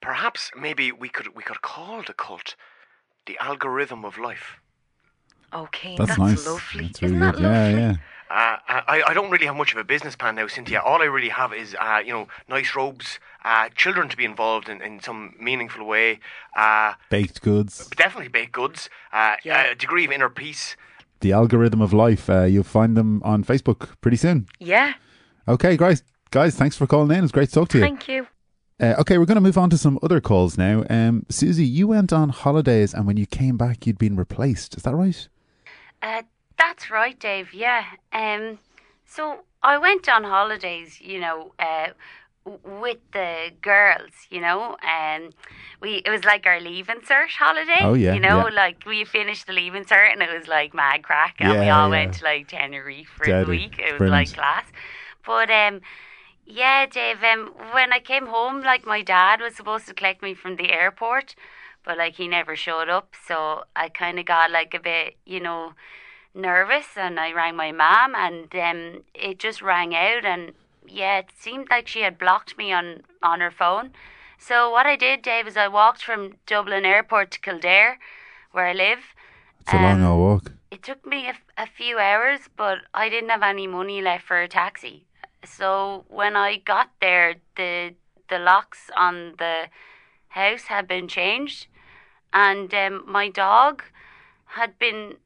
perhaps 0.00 0.50
maybe 0.58 0.90
we 0.90 1.10
could 1.10 1.36
we 1.36 1.42
could 1.42 1.60
call 1.60 2.02
the 2.02 2.14
cult 2.14 2.54
the 3.26 3.36
algorithm 3.40 4.06
of 4.06 4.16
life. 4.16 4.56
Okay, 5.52 5.96
That's, 5.96 6.08
that's, 6.10 6.18
nice. 6.18 6.46
lovely. 6.46 6.86
That's 6.86 7.02
really 7.02 7.14
Isn't 7.16 7.18
good. 7.18 7.34
that 7.34 7.40
lovely? 7.40 7.72
Yeah, 7.72 7.88
yeah. 7.90 7.96
Uh, 8.30 8.56
I, 8.68 9.02
I 9.06 9.14
don't 9.14 9.30
really 9.30 9.46
have 9.46 9.56
much 9.56 9.72
of 9.72 9.78
a 9.78 9.84
business 9.84 10.14
plan 10.16 10.34
now, 10.34 10.46
Cynthia. 10.48 10.80
All 10.80 11.00
I 11.00 11.06
really 11.06 11.30
have 11.30 11.52
is, 11.54 11.74
uh, 11.80 12.02
you 12.04 12.12
know, 12.12 12.28
nice 12.48 12.74
robes, 12.76 13.18
uh, 13.44 13.70
children 13.74 14.08
to 14.10 14.16
be 14.16 14.24
involved 14.24 14.68
in, 14.68 14.82
in 14.82 15.00
some 15.00 15.34
meaningful 15.40 15.86
way, 15.86 16.20
uh, 16.56 16.92
Baked 17.10 17.40
goods. 17.40 17.88
definitely 17.96 18.28
baked 18.28 18.52
goods, 18.52 18.90
uh, 19.12 19.36
Yeah. 19.44 19.70
a 19.70 19.74
degree 19.74 20.04
of 20.04 20.12
inner 20.12 20.28
peace. 20.28 20.76
The 21.20 21.32
algorithm 21.32 21.80
of 21.80 21.92
life. 21.92 22.28
Uh, 22.28 22.44
you'll 22.44 22.64
find 22.64 22.96
them 22.96 23.22
on 23.24 23.42
Facebook 23.44 23.88
pretty 24.00 24.16
soon. 24.18 24.46
Yeah, 24.58 24.92
Okay, 25.48 25.76
guys. 25.78 26.02
Guys, 26.30 26.54
thanks 26.54 26.76
for 26.76 26.86
calling 26.86 27.16
in. 27.16 27.24
It's 27.24 27.32
great 27.32 27.48
to 27.48 27.54
talk 27.54 27.68
to 27.70 27.78
you. 27.78 27.84
thank 27.84 28.06
you. 28.06 28.26
Uh, 28.78 28.94
okay, 28.98 29.16
we're 29.18 29.24
going 29.24 29.34
to 29.36 29.40
move 29.40 29.56
on 29.58 29.70
to 29.70 29.78
some 29.78 29.98
other 30.02 30.20
calls 30.20 30.58
now. 30.58 30.84
Um, 30.90 31.24
Susie, 31.30 31.64
you 31.66 31.88
went 31.88 32.12
on 32.12 32.28
holidays, 32.28 32.92
and 32.92 33.06
when 33.06 33.16
you 33.16 33.24
came 33.26 33.56
back, 33.56 33.86
you'd 33.86 33.96
been 33.98 34.14
replaced. 34.16 34.76
Is 34.76 34.82
that 34.82 34.94
right? 34.94 35.26
Uh, 36.02 36.22
that's 36.58 36.90
right, 36.90 37.18
Dave. 37.18 37.54
Yeah. 37.54 37.84
Um. 38.12 38.58
So 39.06 39.40
I 39.62 39.78
went 39.78 40.08
on 40.08 40.24
holidays, 40.24 41.00
you 41.00 41.20
know, 41.20 41.52
uh, 41.58 41.88
with 42.44 42.98
the 43.12 43.50
girls. 43.62 44.12
You 44.30 44.40
know, 44.40 44.76
um, 44.82 45.30
we 45.80 45.96
it 46.04 46.10
was 46.10 46.24
like 46.24 46.46
our 46.46 46.60
leaving 46.60 47.00
cert 47.00 47.30
holiday. 47.38 47.78
Oh, 47.80 47.94
yeah, 47.94 48.14
You 48.14 48.20
know, 48.20 48.48
yeah. 48.48 48.54
like 48.54 48.84
we 48.86 49.04
finished 49.04 49.46
the 49.46 49.52
leaving 49.52 49.84
cert 49.84 50.12
and 50.12 50.22
it 50.22 50.30
was 50.36 50.48
like 50.48 50.74
mad 50.74 51.02
craic, 51.02 51.34
and 51.38 51.52
we 51.60 51.68
all 51.68 51.88
yeah. 51.88 51.96
went 51.96 52.14
to 52.14 52.24
like 52.24 52.48
Tenerife 52.48 53.08
for 53.08 53.24
Deadly. 53.24 53.56
a 53.56 53.60
week. 53.60 53.78
It 53.78 53.98
was 54.00 54.10
like 54.10 54.32
class. 54.32 54.66
But 55.26 55.50
um. 55.50 55.80
Yeah, 56.50 56.86
Dave. 56.86 57.22
Um, 57.22 57.52
when 57.72 57.92
I 57.92 58.00
came 58.00 58.26
home, 58.26 58.62
like 58.62 58.86
my 58.86 59.02
dad 59.02 59.42
was 59.42 59.54
supposed 59.54 59.86
to 59.88 59.92
collect 59.92 60.22
me 60.22 60.32
from 60.32 60.56
the 60.56 60.72
airport, 60.72 61.34
but 61.84 61.98
like 61.98 62.14
he 62.14 62.26
never 62.26 62.56
showed 62.56 62.88
up. 62.88 63.14
So 63.26 63.64
I 63.76 63.90
kind 63.90 64.18
of 64.18 64.24
got 64.24 64.50
like 64.50 64.72
a 64.72 64.80
bit, 64.80 65.18
you 65.26 65.40
know, 65.40 65.74
nervous, 66.34 66.96
and 66.96 67.18
I 67.18 67.32
rang 67.32 67.56
my 67.56 67.72
mum, 67.72 68.14
and 68.14 68.54
um, 68.54 69.04
it 69.14 69.38
just 69.38 69.62
rang 69.62 69.94
out, 69.94 70.24
and 70.24 70.52
yeah, 70.86 71.18
it 71.18 71.30
seemed 71.38 71.68
like 71.70 71.88
she 71.88 72.02
had 72.02 72.18
blocked 72.18 72.56
me 72.56 72.72
on 72.72 73.02
on 73.22 73.40
her 73.40 73.50
phone. 73.50 73.92
So 74.38 74.70
what 74.70 74.86
I 74.86 74.96
did, 74.96 75.22
Dave, 75.22 75.48
is 75.48 75.56
I 75.56 75.68
walked 75.68 76.02
from 76.02 76.34
Dublin 76.46 76.84
Airport 76.84 77.30
to 77.32 77.40
Kildare, 77.40 77.98
where 78.52 78.66
I 78.66 78.72
live. 78.72 79.14
It's 79.60 79.72
a 79.72 79.76
long 79.76 80.02
Um, 80.02 80.06
old 80.06 80.20
walk. 80.20 80.52
It 80.70 80.82
took 80.82 81.04
me 81.04 81.28
a, 81.28 81.34
a 81.56 81.66
few 81.66 81.98
hours, 81.98 82.48
but 82.56 82.78
I 82.94 83.08
didn't 83.08 83.30
have 83.30 83.42
any 83.42 83.66
money 83.66 84.00
left 84.00 84.24
for 84.24 84.40
a 84.40 84.48
taxi. 84.48 85.04
So 85.44 86.04
when 86.08 86.36
I 86.36 86.56
got 86.56 86.90
there, 87.00 87.36
the 87.56 87.94
the 88.28 88.38
locks 88.38 88.90
on 88.96 89.34
the 89.38 89.68
house 90.28 90.64
had 90.64 90.86
been 90.86 91.08
changed, 91.08 91.66
and 92.32 92.72
um, 92.74 93.04
my 93.06 93.28
dog 93.28 93.82
had 94.44 94.78
been 94.78 95.16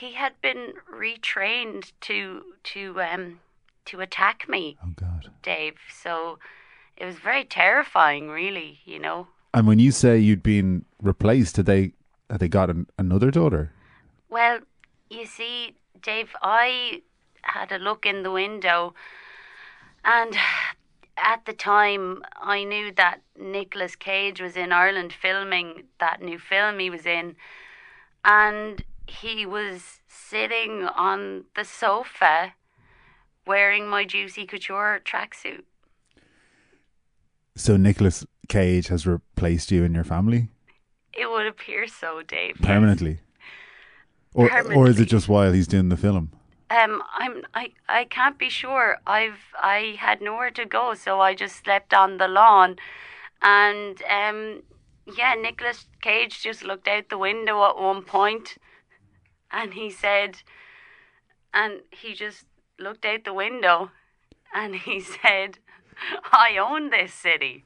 he 0.00 0.14
had 0.14 0.32
been 0.40 0.72
retrained 0.90 1.92
to 2.00 2.42
to 2.64 3.00
um 3.02 3.40
to 3.86 4.00
attack 4.00 4.48
me, 4.48 4.76
Oh, 4.84 4.92
God. 4.94 5.30
Dave. 5.42 5.78
So 5.92 6.38
it 6.96 7.04
was 7.04 7.16
very 7.16 7.44
terrifying, 7.44 8.28
really. 8.28 8.80
You 8.84 8.98
know. 8.98 9.28
And 9.52 9.66
when 9.66 9.78
you 9.78 9.90
say 9.90 10.18
you'd 10.18 10.42
been 10.42 10.84
replaced, 11.02 11.56
had 11.56 11.66
they 11.66 11.92
had 12.30 12.40
they 12.40 12.48
got 12.48 12.70
an, 12.70 12.86
another 12.98 13.30
daughter? 13.30 13.72
Well, 14.28 14.60
you 15.10 15.26
see, 15.26 15.74
Dave, 16.00 16.30
I 16.42 17.02
had 17.42 17.72
a 17.72 17.78
look 17.78 18.06
in 18.06 18.22
the 18.22 18.30
window, 18.30 18.94
and 20.04 20.36
at 21.16 21.44
the 21.46 21.52
time, 21.52 22.22
I 22.40 22.62
knew 22.64 22.92
that 22.92 23.20
Nicolas 23.36 23.96
Cage 23.96 24.40
was 24.40 24.56
in 24.56 24.72
Ireland 24.72 25.12
filming 25.12 25.84
that 25.98 26.22
new 26.22 26.38
film 26.38 26.78
he 26.78 26.90
was 26.90 27.06
in, 27.06 27.34
and 28.24 28.84
he 29.10 29.44
was 29.46 30.00
sitting 30.08 30.84
on 30.84 31.44
the 31.56 31.64
sofa 31.64 32.54
wearing 33.46 33.88
my 33.88 34.04
Juicy 34.04 34.46
Couture 34.46 35.00
tracksuit. 35.04 35.62
So 37.56 37.76
Nicolas 37.76 38.24
Cage 38.48 38.88
has 38.88 39.06
replaced 39.06 39.70
you 39.70 39.84
in 39.84 39.94
your 39.94 40.04
family 40.04 40.48
It 41.12 41.28
would 41.30 41.46
appear 41.46 41.86
so, 41.86 42.22
Dave. 42.22 42.56
yes. 42.58 42.66
permanently, 42.66 43.18
or 44.34 44.48
or 44.74 44.88
is 44.88 45.00
it 45.00 45.06
just 45.06 45.28
while 45.28 45.52
he's 45.52 45.66
doing 45.66 45.88
the 45.88 45.96
film? 45.96 46.30
Um, 46.70 47.02
I'm 47.18 47.42
I 47.54 47.72
I 47.88 48.04
can't 48.04 48.38
be 48.38 48.48
sure. 48.48 48.98
I've 49.06 49.40
I 49.60 49.96
had 49.98 50.20
nowhere 50.22 50.52
to 50.52 50.64
go, 50.64 50.94
so 50.94 51.20
I 51.20 51.34
just 51.34 51.56
slept 51.64 51.92
on 51.92 52.18
the 52.18 52.28
lawn, 52.28 52.76
and 53.42 54.00
um, 54.08 54.62
yeah, 55.18 55.34
Nicolas 55.34 55.86
Cage 56.00 56.42
just 56.42 56.62
looked 56.62 56.86
out 56.88 57.08
the 57.08 57.18
window 57.18 57.64
at 57.68 57.76
one 57.76 58.02
point, 58.02 58.56
and 59.52 59.74
he 59.74 59.90
said, 59.90 60.42
and 61.52 61.80
he 61.90 62.14
just 62.14 62.44
looked 62.78 63.04
out 63.04 63.24
the 63.24 63.34
window, 63.34 63.90
and 64.54 64.76
he 64.76 65.00
said, 65.22 65.58
"I 66.32 66.56
own 66.56 66.90
this 66.90 67.12
city. 67.12 67.64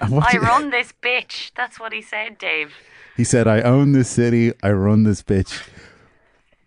I 0.00 0.38
run 0.38 0.70
this 0.70 0.92
bitch." 1.02 1.52
That's 1.54 1.78
what 1.80 1.92
he 1.92 2.02
said, 2.02 2.38
Dave. 2.38 2.74
He 3.16 3.24
said, 3.24 3.46
"I 3.46 3.62
own 3.62 3.92
this 3.92 4.08
city. 4.08 4.52
I 4.62 4.70
run 4.70 5.02
this 5.02 5.22
bitch." 5.22 5.68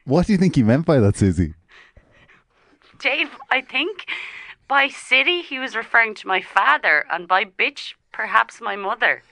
What 0.04 0.26
do 0.26 0.34
you 0.34 0.38
think 0.38 0.56
he 0.56 0.64
meant 0.64 0.86
by 0.86 1.00
that, 1.00 1.16
Susie? 1.16 1.54
Dave, 3.00 3.30
I 3.50 3.62
think 3.62 4.06
by 4.68 4.88
city 4.90 5.42
he 5.42 5.60
was 5.60 5.76
referring 5.76 6.16
to 6.16 6.28
my 6.28 6.42
father, 6.42 7.06
and 7.12 7.28
by 7.28 7.46
bitch, 7.46 7.94
perhaps 8.12 8.60
my 8.62 8.76
mother. 8.76 9.24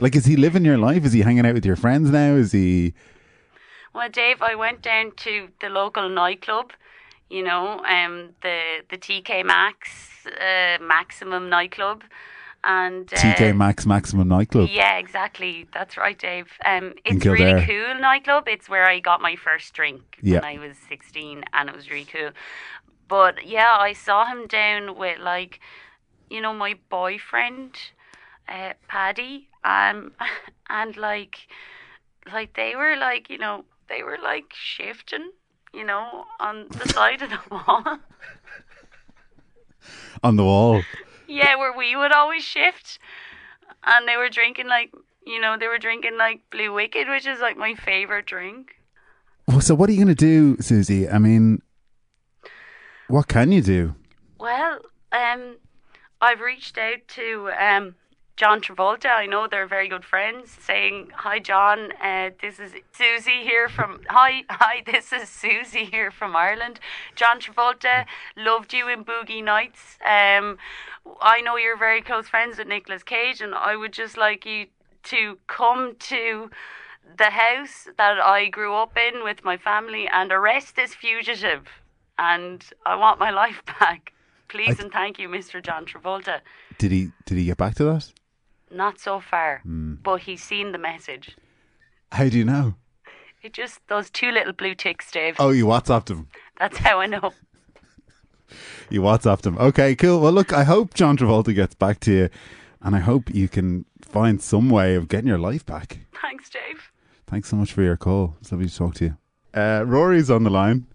Like, 0.00 0.16
is 0.16 0.24
he 0.24 0.36
living 0.36 0.64
your 0.64 0.78
life? 0.78 1.04
Is 1.04 1.12
he 1.12 1.20
hanging 1.20 1.46
out 1.46 1.54
with 1.54 1.66
your 1.66 1.76
friends 1.76 2.10
now? 2.10 2.34
Is 2.34 2.52
he? 2.52 2.94
Well, 3.94 4.08
Dave, 4.08 4.40
I 4.42 4.54
went 4.54 4.82
down 4.82 5.12
to 5.16 5.48
the 5.60 5.68
local 5.68 6.08
nightclub, 6.08 6.72
you 7.28 7.42
know, 7.42 7.84
um, 7.84 8.30
the 8.42 8.82
the 8.88 8.96
TK 8.96 9.44
Maxx, 9.44 10.26
uh, 10.26 10.78
Maximum 10.80 11.48
nightclub, 11.48 12.04
and 12.64 13.12
uh, 13.12 13.16
TK 13.16 13.56
Maxx 13.56 13.86
Maximum 13.86 14.28
Nightclub. 14.28 14.68
Yeah, 14.70 14.98
exactly. 14.98 15.66
That's 15.72 15.96
right, 15.96 16.18
Dave. 16.18 16.48
Um, 16.64 16.94
it's 17.04 17.24
a 17.24 17.30
really 17.30 17.66
cool 17.66 17.94
nightclub. 18.00 18.44
It's 18.48 18.68
where 18.68 18.86
I 18.86 19.00
got 19.00 19.20
my 19.20 19.36
first 19.36 19.72
drink 19.74 20.02
Yeah. 20.22 20.40
when 20.40 20.44
I 20.44 20.66
was 20.66 20.76
sixteen, 20.88 21.42
and 21.52 21.68
it 21.68 21.74
was 21.74 21.90
really 21.90 22.04
cool. 22.06 22.30
But 23.08 23.46
yeah, 23.46 23.76
I 23.78 23.92
saw 23.92 24.24
him 24.26 24.46
down 24.46 24.96
with 24.96 25.18
like, 25.18 25.58
you 26.28 26.40
know, 26.40 26.52
my 26.54 26.76
boyfriend, 26.90 27.76
uh, 28.50 28.72
Paddy, 28.88 29.48
um, 29.64 30.12
and 30.68 30.96
like, 30.96 31.46
like 32.32 32.54
they 32.54 32.74
were 32.76 32.96
like, 32.96 33.30
you 33.30 33.38
know, 33.38 33.64
they 33.88 34.02
were 34.02 34.18
like 34.22 34.52
shifting, 34.52 35.30
you 35.72 35.84
know, 35.84 36.24
on 36.38 36.66
the 36.68 36.88
side 36.88 37.22
of 37.22 37.30
the 37.30 37.40
wall. 37.50 37.98
On 40.22 40.36
the 40.36 40.44
wall. 40.44 40.82
Yeah, 41.26 41.56
where 41.56 41.76
we 41.76 41.96
would 41.96 42.12
always 42.12 42.42
shift. 42.42 42.98
And 43.84 44.06
they 44.06 44.16
were 44.16 44.28
drinking 44.28 44.66
like, 44.66 44.92
you 45.26 45.40
know, 45.40 45.56
they 45.58 45.68
were 45.68 45.78
drinking 45.78 46.18
like 46.18 46.40
Blue 46.50 46.70
WKD, 46.70 47.08
which 47.08 47.26
is 47.26 47.40
like 47.40 47.56
my 47.56 47.74
favorite 47.74 48.26
drink. 48.26 48.76
Well, 49.46 49.60
so 49.60 49.74
what 49.74 49.88
are 49.88 49.92
you 49.92 50.04
going 50.04 50.14
to 50.14 50.14
do, 50.14 50.60
Susie? 50.60 51.08
I 51.08 51.18
mean, 51.18 51.62
what 53.08 53.26
can 53.26 53.50
you 53.52 53.62
do? 53.62 53.94
Well, 54.38 54.80
um, 55.12 55.56
I've 56.20 56.40
reached 56.40 56.78
out 56.78 56.98
to 57.08 57.50
um 57.58 57.94
John 58.40 58.62
Travolta. 58.62 59.10
I 59.10 59.26
know 59.26 59.46
they're 59.46 59.66
very 59.66 59.86
good 59.86 60.02
friends. 60.02 60.56
Saying 60.62 61.10
hi, 61.14 61.40
John. 61.40 61.92
Uh, 62.02 62.30
this 62.40 62.58
is 62.58 62.72
Susie 62.90 63.42
here 63.42 63.68
from. 63.68 64.00
Hi, 64.08 64.44
hi. 64.48 64.82
This 64.86 65.12
is 65.12 65.28
Susie 65.28 65.84
here 65.84 66.10
from 66.10 66.34
Ireland. 66.34 66.80
John 67.14 67.38
Travolta 67.38 68.06
loved 68.38 68.72
you 68.72 68.88
in 68.88 69.04
Boogie 69.04 69.44
Nights. 69.44 69.98
Um, 70.02 70.56
I 71.20 71.42
know 71.42 71.58
you're 71.58 71.76
very 71.76 72.00
close 72.00 72.28
friends 72.28 72.56
with 72.56 72.66
Nicolas 72.66 73.02
Cage, 73.02 73.42
and 73.42 73.54
I 73.54 73.76
would 73.76 73.92
just 73.92 74.16
like 74.16 74.46
you 74.46 74.68
to 75.02 75.36
come 75.46 75.96
to 75.98 76.50
the 77.18 77.30
house 77.44 77.88
that 77.98 78.18
I 78.18 78.48
grew 78.48 78.74
up 78.74 78.96
in 78.96 79.22
with 79.22 79.44
my 79.44 79.58
family 79.58 80.08
and 80.08 80.32
arrest 80.32 80.76
this 80.76 80.94
fugitive. 80.94 81.66
And 82.18 82.64
I 82.86 82.94
want 82.96 83.20
my 83.20 83.30
life 83.42 83.62
back. 83.78 84.14
Please 84.48 84.80
I- 84.80 84.84
and 84.84 84.90
thank 84.90 85.18
you, 85.18 85.28
Mr. 85.28 85.62
John 85.62 85.84
Travolta. 85.84 86.40
Did 86.78 86.90
he 86.90 87.10
did 87.26 87.36
he 87.36 87.44
get 87.44 87.58
back 87.58 87.74
to 87.74 87.84
that? 87.84 88.10
Not 88.70 89.00
so 89.00 89.20
far, 89.20 89.60
Hmm. 89.64 89.94
but 90.02 90.20
he's 90.22 90.42
seen 90.42 90.72
the 90.72 90.78
message. 90.78 91.36
How 92.12 92.28
do 92.28 92.38
you 92.38 92.44
know? 92.44 92.74
It 93.42 93.52
just 93.52 93.80
those 93.88 94.10
two 94.10 94.30
little 94.30 94.52
blue 94.52 94.74
ticks, 94.74 95.10
Dave. 95.10 95.36
Oh, 95.38 95.50
you 95.50 95.66
WhatsApped 95.66 96.10
him. 96.10 96.28
That's 96.58 96.76
how 96.78 97.00
I 97.00 97.06
know. 97.06 97.32
You 98.90 99.00
WhatsApped 99.02 99.46
him. 99.46 99.56
Okay, 99.58 99.94
cool. 99.94 100.20
Well, 100.20 100.32
look, 100.32 100.52
I 100.52 100.64
hope 100.64 100.94
John 100.94 101.16
Travolta 101.16 101.54
gets 101.54 101.76
back 101.76 102.00
to 102.00 102.12
you, 102.12 102.28
and 102.82 102.96
I 102.96 102.98
hope 102.98 103.32
you 103.32 103.46
can 103.48 103.84
find 104.02 104.42
some 104.42 104.68
way 104.68 104.96
of 104.96 105.06
getting 105.06 105.28
your 105.28 105.38
life 105.38 105.64
back. 105.64 106.00
Thanks, 106.20 106.50
Dave. 106.50 106.90
Thanks 107.28 107.48
so 107.48 107.54
much 107.56 107.72
for 107.72 107.82
your 107.82 107.96
call. 107.96 108.34
It's 108.40 108.50
lovely 108.50 108.68
to 108.68 108.76
talk 108.76 108.94
to 108.96 109.04
you. 109.04 109.16
Uh, 109.54 109.84
Rory's 109.86 110.30
on 110.30 110.42
the 110.42 110.50
line. 110.50 110.88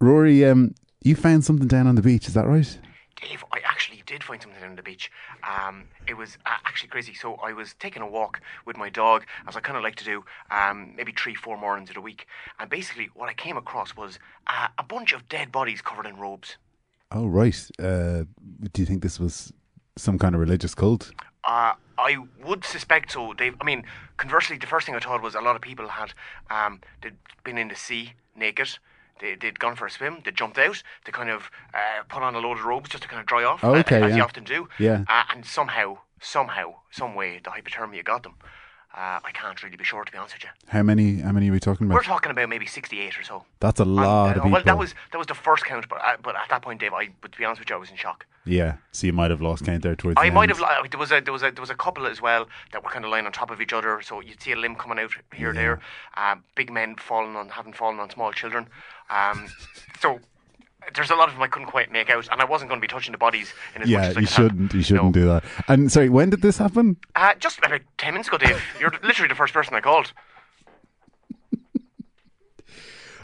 Rory, 0.00 0.44
um, 0.44 0.76
you 1.02 1.16
found 1.16 1.44
something 1.44 1.66
down 1.66 1.88
on 1.88 1.96
the 1.96 2.02
beach. 2.02 2.28
Is 2.28 2.34
that 2.34 2.46
right? 2.46 2.78
Dave, 3.20 3.42
I 3.52 3.58
did 4.06 4.22
find 4.22 4.40
something 4.40 4.62
on 4.62 4.76
the 4.76 4.82
beach. 4.82 5.10
Um, 5.42 5.84
it 6.06 6.14
was 6.14 6.38
uh, 6.46 6.50
actually 6.64 6.88
crazy. 6.88 7.14
So 7.14 7.34
I 7.34 7.52
was 7.52 7.74
taking 7.78 8.02
a 8.02 8.06
walk 8.06 8.40
with 8.64 8.76
my 8.76 8.88
dog, 8.88 9.24
as 9.46 9.56
I 9.56 9.60
kind 9.60 9.76
of 9.76 9.82
like 9.82 9.96
to 9.96 10.04
do, 10.04 10.24
um, 10.50 10.94
maybe 10.96 11.12
three, 11.12 11.34
four 11.34 11.58
mornings 11.58 11.90
of 11.90 11.94
the 11.94 12.00
week. 12.00 12.26
And 12.58 12.70
basically, 12.70 13.10
what 13.14 13.28
I 13.28 13.34
came 13.34 13.56
across 13.56 13.96
was 13.96 14.18
uh, 14.46 14.68
a 14.78 14.82
bunch 14.82 15.12
of 15.12 15.28
dead 15.28 15.52
bodies 15.52 15.82
covered 15.82 16.06
in 16.06 16.16
robes. 16.16 16.56
Oh, 17.10 17.26
right. 17.26 17.68
Uh, 17.78 18.24
do 18.72 18.82
you 18.82 18.86
think 18.86 19.02
this 19.02 19.20
was 19.20 19.52
some 19.96 20.18
kind 20.18 20.34
of 20.34 20.40
religious 20.40 20.74
cult? 20.74 21.12
Uh, 21.44 21.74
I 21.98 22.18
would 22.44 22.64
suspect 22.64 23.12
so, 23.12 23.32
Dave. 23.32 23.54
I 23.60 23.64
mean, 23.64 23.84
conversely, 24.16 24.58
the 24.58 24.66
first 24.66 24.86
thing 24.86 24.94
I 24.94 24.98
thought 24.98 25.22
was 25.22 25.34
a 25.34 25.40
lot 25.40 25.56
of 25.56 25.62
people 25.62 25.88
had 25.88 26.12
um, 26.50 26.80
they'd 27.02 27.16
been 27.44 27.58
in 27.58 27.68
the 27.68 27.76
sea 27.76 28.12
naked. 28.34 28.78
They, 29.20 29.34
they'd 29.34 29.58
gone 29.58 29.76
for 29.76 29.86
a 29.86 29.90
swim. 29.90 30.18
They 30.24 30.30
jumped 30.30 30.58
out. 30.58 30.82
They 31.04 31.12
kind 31.12 31.30
of 31.30 31.50
uh, 31.72 32.02
put 32.08 32.22
on 32.22 32.34
a 32.34 32.38
load 32.38 32.58
of 32.58 32.64
robes 32.64 32.90
just 32.90 33.02
to 33.02 33.08
kind 33.08 33.20
of 33.20 33.26
dry 33.26 33.44
off, 33.44 33.64
okay, 33.64 34.02
as 34.02 34.10
yeah. 34.10 34.16
you 34.16 34.22
often 34.22 34.44
do. 34.44 34.68
Yeah. 34.78 35.04
Uh, 35.08 35.22
and 35.34 35.44
somehow, 35.46 35.98
somehow, 36.20 36.74
some 36.90 37.14
way, 37.14 37.40
the 37.42 37.50
hypothermia 37.50 38.04
got 38.04 38.22
them. 38.22 38.34
Uh, 38.96 39.20
I 39.22 39.30
can't 39.32 39.62
really 39.62 39.76
be 39.76 39.84
sure, 39.84 40.04
to 40.04 40.10
be 40.10 40.16
honest 40.16 40.34
with 40.36 40.44
you. 40.44 40.50
How 40.68 40.82
many? 40.82 41.16
How 41.20 41.30
many 41.30 41.50
are 41.50 41.52
we 41.52 41.60
talking 41.60 41.86
about? 41.86 41.96
We're 41.96 42.02
talking 42.02 42.30
about 42.30 42.48
maybe 42.48 42.64
sixty-eight 42.64 43.18
or 43.18 43.22
so. 43.22 43.44
That's 43.60 43.78
a 43.78 43.82
And, 43.82 43.94
lot 43.96 44.06
uh, 44.06 44.28
of 44.28 44.34
people. 44.36 44.50
Well, 44.52 44.62
that 44.64 44.78
was 44.78 44.94
that 45.12 45.18
was 45.18 45.26
the 45.26 45.34
first 45.34 45.66
count, 45.66 45.86
but 45.90 45.98
uh, 46.02 46.16
but 46.22 46.34
at 46.34 46.48
that 46.48 46.62
point, 46.62 46.80
Dave, 46.80 46.94
I 46.94 47.10
but 47.20 47.32
to 47.32 47.38
be 47.38 47.44
honest 47.44 47.60
with 47.60 47.68
you, 47.68 47.76
I 47.76 47.78
was 47.78 47.90
in 47.90 47.96
shock. 47.96 48.24
yeah. 48.46 48.76
So 48.92 49.06
you 49.06 49.12
might 49.12 49.30
have 49.30 49.42
lost 49.42 49.66
count 49.66 49.82
there 49.82 49.94
towards. 49.96 50.16
I 50.18 50.30
the 50.30 50.34
might 50.34 50.48
end. 50.50 50.58
have. 50.58 50.90
There 50.90 50.98
was 50.98 51.12
a 51.12 51.20
there 51.20 51.32
was 51.32 51.42
a 51.42 51.50
there 51.50 51.60
was 51.60 51.68
a 51.68 51.74
couple 51.74 52.06
as 52.06 52.22
well 52.22 52.48
that 52.72 52.82
were 52.82 52.88
kind 52.90 53.04
of 53.04 53.10
lying 53.10 53.26
on 53.26 53.32
top 53.32 53.50
of 53.50 53.60
each 53.60 53.74
other, 53.74 54.00
so 54.00 54.20
you'd 54.20 54.40
see 54.42 54.52
a 54.52 54.56
limb 54.56 54.76
coming 54.76 54.98
out 54.98 55.10
here, 55.34 55.52
Yeah. 55.52 55.60
there. 55.60 55.80
Uh, 56.16 56.36
big 56.54 56.72
men 56.72 56.96
falling 56.96 57.36
on, 57.36 57.50
having 57.50 57.74
fallen 57.74 58.00
on 58.00 58.08
small 58.08 58.32
children. 58.32 58.66
Um, 59.10 59.48
so 60.00 60.20
there's 60.94 61.10
a 61.10 61.14
lot 61.14 61.28
of 61.28 61.34
them 61.34 61.42
I 61.42 61.48
couldn't 61.48 61.68
quite 61.68 61.90
make 61.90 62.10
out, 62.10 62.28
and 62.30 62.40
I 62.40 62.44
wasn't 62.44 62.68
going 62.70 62.80
to 62.80 62.84
be 62.84 62.88
touching 62.92 63.12
the 63.12 63.18
bodies 63.18 63.52
in 63.74 63.82
as 63.82 63.88
much 63.88 63.92
Yeah, 64.02 64.08
as 64.08 64.16
I 64.16 64.20
you 64.20 64.26
shouldn't. 64.26 64.72
You 64.74 64.82
shouldn't 64.82 65.04
No. 65.06 65.12
do 65.12 65.26
that. 65.26 65.44
And 65.68 65.90
sorry, 65.90 66.08
when 66.08 66.30
did 66.30 66.42
this 66.42 66.58
happen? 66.58 66.96
Uh, 67.14 67.34
just 67.34 67.58
about 67.58 67.80
ten 67.98 68.14
minutes 68.14 68.28
ago, 68.28 68.38
Dave. 68.38 68.62
You're 68.80 68.90
literally 69.02 69.28
the 69.28 69.34
first 69.34 69.52
person 69.52 69.74
I 69.74 69.80
called. 69.80 70.12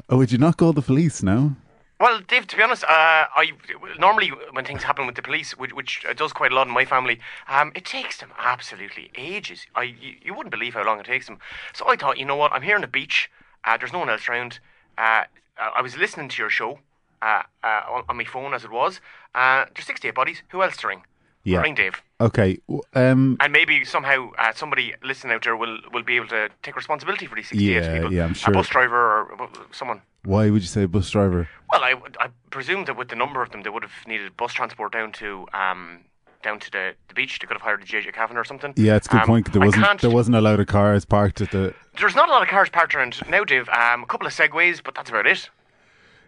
Oh, 0.08 0.18
would 0.18 0.32
you 0.32 0.38
not 0.38 0.56
call 0.56 0.72
the 0.72 0.82
police? 0.82 1.22
No. 1.22 1.56
Well, 2.00 2.20
Dave, 2.26 2.48
to 2.48 2.56
be 2.56 2.62
honest, 2.62 2.82
uh, 2.84 2.88
I 2.88 3.52
normally 3.98 4.32
when 4.50 4.64
things 4.64 4.82
happen 4.82 5.06
with 5.06 5.14
the 5.14 5.22
police, 5.22 5.56
which, 5.56 5.72
which 5.72 6.04
does 6.16 6.32
quite 6.32 6.50
a 6.50 6.54
lot 6.54 6.66
in 6.66 6.72
my 6.74 6.84
family, 6.84 7.20
um, 7.48 7.70
it 7.76 7.84
takes 7.84 8.18
them 8.18 8.30
absolutely 8.38 9.10
ages. 9.16 9.66
I 9.76 9.84
you, 9.84 10.16
you 10.20 10.34
wouldn't 10.34 10.50
believe 10.50 10.74
how 10.74 10.84
long 10.84 10.98
it 10.98 11.06
takes 11.06 11.26
them. 11.26 11.38
So 11.72 11.88
I 11.88 11.94
thought, 11.96 12.18
you 12.18 12.24
know 12.24 12.34
what? 12.36 12.52
I'm 12.52 12.62
here 12.62 12.74
on 12.74 12.80
the 12.80 12.88
beach. 12.88 13.30
Uh, 13.64 13.76
there's 13.76 13.92
no 13.92 14.00
one 14.00 14.10
else 14.10 14.28
around. 14.28 14.58
Uh, 14.98 15.22
I 15.56 15.80
was 15.80 15.96
listening 15.96 16.28
to 16.30 16.42
your 16.42 16.50
show 16.50 16.80
uh, 17.22 17.42
uh, 17.64 17.82
on, 17.90 18.02
on 18.08 18.16
my 18.16 18.24
phone 18.24 18.52
as 18.54 18.64
it 18.64 18.70
was. 18.70 19.00
Uh, 19.34 19.64
there's 19.74 19.86
68 19.86 20.14
bodies. 20.14 20.42
Who 20.50 20.62
else 20.62 20.76
to 20.78 20.88
ring? 20.88 21.02
Yeah. 21.44 21.60
Ring 21.60 21.74
Dave. 21.74 22.00
Okay. 22.20 22.58
Um. 22.94 23.36
And 23.40 23.52
maybe 23.52 23.84
somehow 23.84 24.30
uh, 24.38 24.52
somebody 24.54 24.94
listening 25.02 25.32
out 25.34 25.42
there 25.42 25.56
will, 25.56 25.78
will 25.92 26.04
be 26.04 26.14
able 26.16 26.28
to 26.28 26.48
take 26.62 26.76
responsibility 26.76 27.26
for 27.26 27.34
these 27.34 27.48
68 27.48 27.72
Yeah, 27.82 27.94
people. 27.94 28.12
yeah, 28.12 28.24
I'm 28.26 28.34
sure. 28.34 28.52
A 28.52 28.54
bus 28.54 28.68
driver 28.68 28.96
or 28.96 29.42
uh, 29.42 29.46
someone. 29.72 30.02
Why 30.24 30.50
would 30.50 30.62
you 30.62 30.68
say 30.68 30.84
bus 30.86 31.10
driver? 31.10 31.48
Well, 31.72 31.82
I, 31.82 31.94
I 32.20 32.28
presume 32.50 32.84
that 32.84 32.96
with 32.96 33.08
the 33.08 33.16
number 33.16 33.42
of 33.42 33.50
them, 33.50 33.62
they 33.64 33.70
would 33.70 33.82
have 33.82 34.06
needed 34.06 34.36
bus 34.36 34.52
transport 34.52 34.92
down 34.92 35.10
to 35.12 35.46
um 35.52 36.04
down 36.44 36.60
to 36.60 36.70
the, 36.70 36.94
the 37.08 37.14
beach. 37.14 37.38
They 37.40 37.46
could 37.48 37.54
have 37.56 37.62
hired 37.62 37.82
a 37.82 37.86
JJ 37.86 38.12
Kavanagh 38.14 38.40
or 38.40 38.44
something. 38.44 38.72
Yeah, 38.76 38.94
it's 38.96 39.08
a 39.08 39.10
good 39.10 39.20
Um, 39.22 39.26
point. 39.26 39.52
There 39.52 39.60
wasn't. 39.62 40.00
There 40.00 40.10
wasn't 40.10 40.36
a 40.36 40.40
lot 40.40 40.60
of 40.60 40.66
cars 40.68 41.04
parked 41.04 41.40
at 41.40 41.50
the. 41.50 41.74
There's 41.98 42.14
not 42.14 42.28
a 42.28 42.32
lot 42.32 42.42
of 42.42 42.48
cars 42.48 42.68
parked 42.68 42.94
around 42.94 43.20
now, 43.28 43.42
Dave. 43.42 43.68
Um, 43.68 44.04
a 44.04 44.06
couple 44.06 44.28
of 44.28 44.32
segways, 44.32 44.80
but 44.82 44.94
that's 44.94 45.10
about 45.10 45.26
it. 45.26 45.50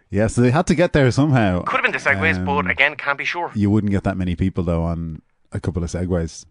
Yeah, 0.09 0.27
so 0.27 0.41
they 0.41 0.51
had 0.51 0.67
to 0.67 0.75
get 0.75 0.93
there 0.93 1.09
somehow. 1.11 1.63
Could 1.63 1.81
have 1.81 1.83
been 1.83 1.91
the 1.91 1.97
segways, 1.97 2.37
Um, 2.37 2.45
but 2.45 2.69
again, 2.69 2.95
can't 2.95 3.17
be 3.17 3.25
sure. 3.25 3.51
You 3.55 3.69
wouldn't 3.69 3.91
get 3.91 4.03
that 4.03 4.17
many 4.17 4.35
people 4.35 4.63
though 4.63 4.83
on 4.83 5.21
a 5.51 5.59
couple 5.59 5.83
of 5.83 5.89
segways. 5.89 6.45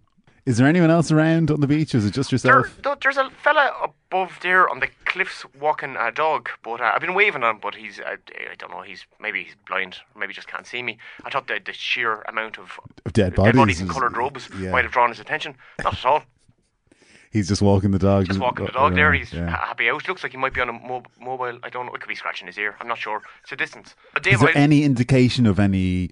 Is 0.46 0.58
there 0.58 0.66
anyone 0.66 0.90
else 0.90 1.10
around 1.10 1.50
on 1.50 1.60
the 1.60 1.66
beach? 1.66 1.94
Or 1.94 1.98
is 1.98 2.04
it 2.04 2.12
just 2.12 2.30
yourself? 2.30 2.78
th- 2.82 2.98
there's 3.02 3.16
a 3.16 3.30
fella 3.42 3.72
above 3.82 4.38
there 4.42 4.68
on 4.68 4.80
the 4.80 4.88
cliffs 5.06 5.42
walking 5.58 5.96
a 5.98 6.12
dog, 6.12 6.50
but 6.62 6.82
uh, 6.82 6.92
I've 6.94 7.00
been 7.00 7.14
waving 7.14 7.42
at 7.42 7.50
him, 7.50 7.58
but 7.62 7.74
he's, 7.76 7.98
uh, 7.98 8.16
I 8.28 8.54
don't 8.58 8.70
know, 8.70 8.82
he's 8.82 9.06
maybe 9.18 9.42
he's 9.44 9.54
blind, 9.66 9.96
maybe 10.14 10.34
just 10.34 10.46
can't 10.48 10.66
see 10.66 10.82
me. 10.82 10.98
I 11.24 11.30
thought 11.30 11.46
the, 11.46 11.60
the 11.64 11.72
sheer 11.72 12.20
amount 12.28 12.58
of 12.58 12.78
dead 13.14 13.34
bodies 13.34 13.80
in 13.80 13.86
is- 13.86 13.92
coloured 13.92 14.18
robes 14.18 14.50
yeah. 14.58 14.70
might 14.70 14.84
have 14.84 14.92
drawn 14.92 15.08
his 15.08 15.20
attention. 15.20 15.56
Not 15.82 15.94
at 15.94 16.04
all. 16.04 16.24
He's 17.34 17.48
just 17.48 17.60
walking 17.60 17.90
the 17.90 17.98
dog. 17.98 18.26
Just 18.26 18.38
walking 18.38 18.66
the 18.66 18.72
around, 18.72 18.90
dog 18.90 18.94
there. 18.94 19.12
He's 19.12 19.32
yeah. 19.32 19.50
happy 19.50 19.90
out. 19.90 20.06
Looks 20.06 20.22
like 20.22 20.30
he 20.30 20.38
might 20.38 20.54
be 20.54 20.60
on 20.60 20.68
a 20.68 20.72
mob- 20.72 21.08
mobile. 21.20 21.58
I 21.64 21.68
don't 21.68 21.84
know. 21.86 21.92
It 21.92 22.00
could 22.00 22.08
be 22.08 22.14
scratching 22.14 22.46
his 22.46 22.56
ear. 22.56 22.76
I'm 22.78 22.86
not 22.86 22.96
sure. 22.96 23.22
It's 23.42 23.50
a 23.50 23.56
distance. 23.56 23.96
Uh, 24.16 24.20
Is 24.24 24.38
there 24.38 24.50
I- 24.50 24.52
any 24.52 24.84
indication 24.84 25.44
of 25.44 25.58
any 25.58 26.10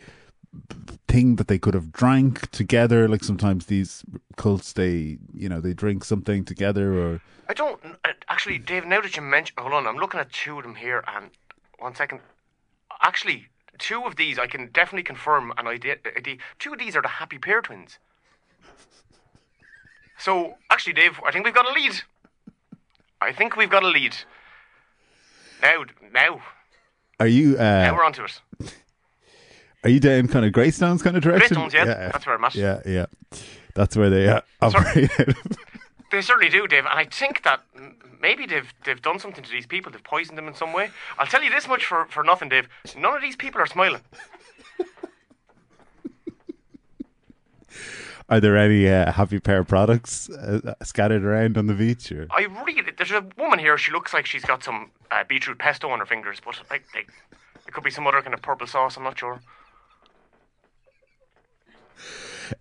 thing 1.06 1.36
that 1.36 1.46
they 1.46 1.60
could 1.60 1.74
have 1.74 1.92
drank 1.92 2.50
together? 2.50 3.06
Like 3.06 3.22
sometimes 3.22 3.66
these 3.66 4.02
cults, 4.36 4.72
they 4.72 5.18
you 5.32 5.48
know 5.48 5.60
they 5.60 5.74
drink 5.74 6.02
something 6.04 6.44
together, 6.44 6.92
or 7.00 7.22
I 7.48 7.54
don't 7.54 7.80
uh, 8.04 8.12
actually, 8.28 8.58
Dave. 8.58 8.84
Now 8.84 9.00
that 9.00 9.14
you 9.14 9.22
mention, 9.22 9.54
hold 9.56 9.74
on, 9.74 9.86
I'm 9.86 9.98
looking 9.98 10.18
at 10.18 10.32
two 10.32 10.58
of 10.58 10.64
them 10.64 10.74
here, 10.74 11.04
and 11.06 11.30
one 11.78 11.94
second. 11.94 12.18
Actually, 13.00 13.46
two 13.78 14.02
of 14.06 14.16
these 14.16 14.40
I 14.40 14.48
can 14.48 14.70
definitely 14.72 15.04
confirm 15.04 15.52
an 15.56 15.68
idea. 15.68 15.98
idea. 16.16 16.38
Two 16.58 16.72
of 16.72 16.80
these 16.80 16.96
are 16.96 17.02
the 17.02 17.08
Happy 17.08 17.38
Pear 17.38 17.60
twins. 17.62 18.00
So 20.22 20.54
actually, 20.70 20.92
Dave, 20.92 21.18
I 21.26 21.32
think 21.32 21.44
we've 21.44 21.54
got 21.54 21.68
a 21.68 21.72
lead. 21.72 22.00
I 23.20 23.32
think 23.32 23.56
we've 23.56 23.68
got 23.68 23.82
a 23.82 23.88
lead. 23.88 24.14
Now, 25.60 25.84
now, 26.12 26.42
are 27.18 27.26
you 27.26 27.56
now 27.56 27.92
uh, 27.92 27.96
we're 27.96 28.04
onto 28.04 28.22
it. 28.24 28.40
are 29.82 29.90
you 29.90 29.98
down 29.98 30.28
kind 30.28 30.46
of 30.46 30.52
Greystones 30.52 31.02
kind 31.02 31.16
of 31.16 31.24
direction? 31.24 31.56
Greystones, 31.56 31.74
yeah, 31.74 32.10
that's 32.12 32.24
where 32.24 32.36
I'm 32.36 32.44
at. 32.44 32.54
Yeah, 32.54 32.80
yeah, 32.86 33.06
that's 33.74 33.96
where 33.96 34.10
they 34.10 34.28
uh, 34.28 34.42
operate. 34.60 35.10
They 36.12 36.20
certainly 36.20 36.50
do, 36.50 36.68
Dave, 36.68 36.84
and 36.84 36.98
I 36.98 37.06
think 37.06 37.42
that 37.44 37.62
maybe 38.20 38.44
they've 38.44 38.70
they've 38.84 39.00
done 39.00 39.18
something 39.18 39.42
to 39.42 39.50
these 39.50 39.66
people. 39.66 39.90
They've 39.90 40.04
poisoned 40.04 40.36
them 40.36 40.46
in 40.46 40.54
some 40.54 40.74
way. 40.74 40.90
I'll 41.18 41.26
tell 41.26 41.42
you 41.42 41.48
this 41.48 41.66
much 41.66 41.86
for, 41.86 42.04
for 42.10 42.22
nothing, 42.22 42.50
Dave. 42.50 42.68
None 42.98 43.16
of 43.16 43.22
these 43.22 43.34
people 43.34 43.62
are 43.62 43.66
smiling. 43.66 44.02
Are 48.32 48.40
there 48.40 48.56
any 48.56 48.88
uh, 48.88 49.12
Happy 49.12 49.38
Pear 49.40 49.62
products 49.62 50.30
uh, 50.30 50.74
scattered 50.82 51.22
around 51.22 51.58
on 51.58 51.66
the 51.66 51.74
beach? 51.74 52.10
Or? 52.10 52.26
I 52.30 52.46
really 52.64 52.90
there's 52.96 53.10
a 53.10 53.22
woman 53.36 53.58
here. 53.58 53.76
She 53.76 53.92
looks 53.92 54.14
like 54.14 54.24
she's 54.24 54.42
got 54.42 54.64
some 54.64 54.90
uh, 55.10 55.22
beetroot 55.28 55.58
pesto 55.58 55.90
on 55.90 55.98
her 55.98 56.06
fingers, 56.06 56.40
but 56.42 56.58
like, 56.70 56.84
like 56.94 57.10
it 57.66 57.74
could 57.74 57.84
be 57.84 57.90
some 57.90 58.06
other 58.06 58.22
kind 58.22 58.32
of 58.32 58.40
purple 58.40 58.66
sauce. 58.66 58.96
I'm 58.96 59.02
not 59.02 59.18
sure. 59.18 59.42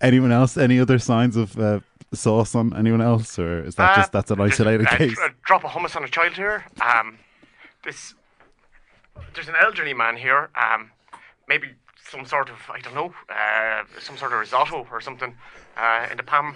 Anyone 0.01 0.33
else? 0.33 0.57
Any 0.57 0.77
other 0.77 0.99
signs 0.99 1.37
of 1.37 1.57
uh, 1.57 1.79
sauce 2.13 2.53
on 2.53 2.75
anyone 2.75 3.01
else, 3.01 3.39
or 3.39 3.63
is 3.63 3.75
that 3.75 3.91
Uh, 3.91 3.95
just 3.95 4.11
that's 4.11 4.29
an 4.29 4.41
isolated 4.41 4.87
a, 4.87 4.97
case? 4.97 5.17
A 5.19 5.29
drop 5.45 5.63
of 5.63 5.71
hummus 5.71 5.95
on 5.95 6.03
a 6.03 6.09
child 6.09 6.33
here. 6.33 6.65
Um, 6.81 7.17
this 7.85 8.13
there's 9.33 9.47
an 9.47 9.55
elderly 9.55 9.93
man 9.93 10.17
here. 10.17 10.49
Um, 10.53 10.91
maybe 11.47 11.75
some 12.09 12.25
sort 12.25 12.49
of 12.49 12.57
I 12.69 12.79
don't 12.79 12.95
know, 12.95 13.13
uh, 13.29 13.83
some 13.99 14.17
sort 14.17 14.33
of 14.33 14.39
risotto 14.39 14.87
or 14.91 15.01
something 15.01 15.35
uh, 15.77 16.07
in 16.11 16.17
the 16.17 16.23
palm 16.23 16.55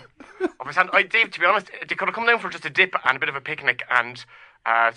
of 0.59 0.67
his 0.67 0.75
hand. 0.75 0.89
I, 0.93 1.03
Dave, 1.03 1.31
to 1.31 1.39
be 1.39 1.45
honest, 1.45 1.67
they 1.87 1.95
could 1.95 2.07
have 2.07 2.15
come 2.15 2.25
down 2.25 2.39
for 2.39 2.49
just 2.49 2.65
a 2.65 2.69
dip 2.69 2.95
and 3.05 3.17
a 3.17 3.19
bit 3.19 3.29
of 3.29 3.35
a 3.35 3.41
picnic, 3.41 3.83
and 3.89 4.23
uh, 4.65 4.91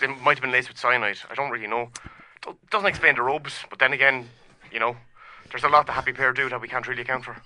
they 0.00 0.06
might 0.06 0.36
have 0.38 0.42
been 0.42 0.52
laced 0.52 0.68
with 0.68 0.78
cyanide. 0.78 1.18
I 1.30 1.34
don't 1.34 1.50
really 1.50 1.66
know. 1.68 1.90
Do- 2.42 2.56
doesn't 2.70 2.88
explain 2.88 3.14
the 3.14 3.22
robes, 3.22 3.64
but 3.70 3.78
then 3.78 3.92
again, 3.92 4.28
you 4.72 4.80
know, 4.80 4.96
there's 5.50 5.64
a 5.64 5.68
lot 5.68 5.86
the 5.86 5.92
Happy 5.92 6.12
Pear 6.12 6.32
do 6.32 6.48
that 6.48 6.60
we 6.60 6.68
can't 6.68 6.86
really 6.88 7.02
account 7.02 7.24
for. 7.24 7.36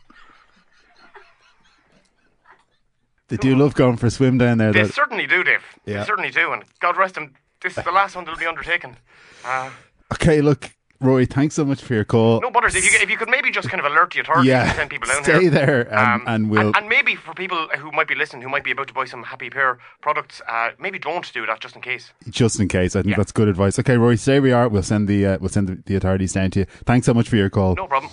They 3.29 3.37
do 3.37 3.57
love 3.57 3.75
going 3.75 3.97
for 3.97 4.07
a 4.07 4.11
swim 4.11 4.39
down 4.39 4.59
there. 4.59 4.73
They 4.73 4.83
Though. 4.83 4.89
certainly 4.89 5.27
do, 5.27 5.43
Dave. 5.43 5.65
Yeah. 5.85 5.99
They 6.01 6.05
certainly 6.07 6.31
do, 6.31 6.53
and 6.53 6.63
God 6.79 6.97
rest 6.97 7.17
them. 7.17 7.35
This 7.61 7.77
is 7.77 7.85
the 7.85 7.91
last 7.91 8.15
one 8.15 8.25
they'll 8.25 8.37
be 8.37 8.47
undertaken. 8.47 8.97
Uh, 9.45 9.71
Okay, 10.13 10.41
look, 10.41 10.71
Roy, 11.01 11.27
thanks 11.27 11.55
so 11.55 11.65
much 11.65 11.83
for 11.83 11.95
your 11.95 12.05
call. 12.05 12.41
no 12.41 12.51
butters. 12.51 12.75
If 12.75 12.85
you, 12.85 12.99
if 13.03 13.11
you 13.11 13.17
could 13.17 13.29
maybe 13.29 13.51
just 13.51 13.69
kind 13.69 13.81
of 13.85 13.91
alert 13.91 14.13
the 14.15 14.21
authorities 14.21 14.49
Yeah, 14.49 14.65
and 14.67 14.73
send 14.77 14.91
people 14.91 15.09
down 15.09 15.23
stay 15.25 15.41
here. 15.43 15.51
there, 15.51 15.99
um, 15.99 16.25
and 16.27 16.49
we'll- 16.51 16.73
and, 16.75 16.89
maybe 16.89 17.15
for 17.15 17.35
people 17.35 17.69
who 17.79 17.93
might 17.93 18.09
be 18.09 18.15
listening, 18.15 18.43
who 18.43 18.49
might 18.49 18.65
be 18.65 18.71
about 18.71 18.89
to 18.89 18.95
buy 18.95 19.05
some 19.05 19.23
Happy 19.25 19.51
Pear 19.51 19.79
products, 20.01 20.41
uh, 20.49 20.71
maybe 20.81 20.99
don't 20.99 21.31
do 21.33 21.45
that 21.47 21.61
just 21.61 21.77
in 21.77 21.83
case. 21.83 22.13
Just 22.31 22.59
in 22.61 22.69
case, 22.69 22.97
I 22.97 23.01
think 23.03 23.11
Yeah. 23.11 23.17
that's 23.19 23.33
good 23.33 23.49
advice. 23.49 23.79
Okay, 23.79 23.97
Roy, 23.97 24.15
stay 24.17 24.35
where 24.35 24.43
we 24.43 24.53
are. 24.53 24.69
We'll 24.69 24.83
send 24.83 25.07
the 25.09 25.27
uh, 25.27 25.39
we'll 25.41 25.51
send 25.51 25.69
the, 25.69 25.83
the 25.85 25.97
authorities 25.97 26.33
down 26.33 26.51
to 26.53 26.61
you. 26.61 26.67
Thanks 26.85 27.07
so 27.07 27.13
much 27.15 27.29
for 27.29 27.37
your 27.37 27.51
call. 27.51 27.75
No 27.75 27.87
problem. 27.87 28.11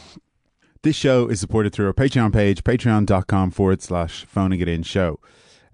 This 0.81 0.95
show 0.97 1.27
is 1.29 1.39
supported 1.39 1.71
through 1.71 1.87
our 1.87 1.93
Patreon 1.93 2.33
page, 2.33 2.63
patreon.com 2.65 3.51
forward 3.51 3.81
slash 3.81 4.25
phoning 4.25 4.59
it 4.59 4.67
in 4.67 4.83
show. 4.83 5.19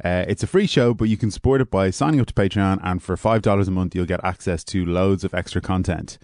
Uh, 0.06 0.24
it's 0.28 0.43
a 0.43 0.48
free 0.48 0.67
show, 0.67 0.93
but 0.93 1.10
you 1.10 1.17
can 1.17 1.32
support 1.32 1.60
it 1.62 1.72
by 1.72 1.89
signing 1.89 2.19
up 2.22 2.28
to 2.28 2.34
Patreon, 2.34 2.80
and 2.84 3.02
for 3.04 3.17
$5 3.17 3.67
a 3.67 3.72
month, 3.72 3.95
you'll 3.95 4.06
get 4.06 4.24
access 4.24 4.63
to 4.65 4.86
loads 4.86 5.24
of 5.24 5.34
extra 5.34 5.60
content. 5.62 6.17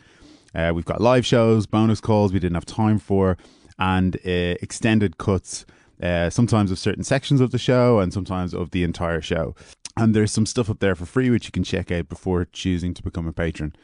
Uh, 0.56 0.72
we've 0.74 0.86
got 0.86 1.02
live 1.02 1.26
shows, 1.26 1.66
bonus 1.66 2.00
calls 2.00 2.32
we 2.32 2.40
didn't 2.40 2.56
have 2.56 2.66
time 2.66 2.98
for, 2.98 3.38
and 3.78 4.16
uh, 4.26 4.56
extended 4.62 5.18
cuts, 5.18 5.66
uh, 6.02 6.30
sometimes 6.30 6.72
of 6.72 6.80
certain 6.80 7.04
sections 7.04 7.42
of 7.42 7.52
the 7.52 7.58
show 7.58 8.00
and 8.00 8.14
sometimes 8.14 8.54
of 8.54 8.72
the 8.72 8.84
entire 8.84 9.22
show. 9.22 9.54
And 9.98 10.14
there's 10.14 10.32
some 10.32 10.46
stuff 10.46 10.70
up 10.70 10.80
there 10.80 10.96
for 10.96 11.06
free 11.06 11.30
which 11.30 11.46
you 11.46 11.52
can 11.52 11.64
check 11.64 11.92
out 11.92 12.10
before 12.10 12.46
choosing 12.46 12.94
to 12.94 13.04
become 13.04 13.28
a 13.28 13.34
patron. 13.34 13.76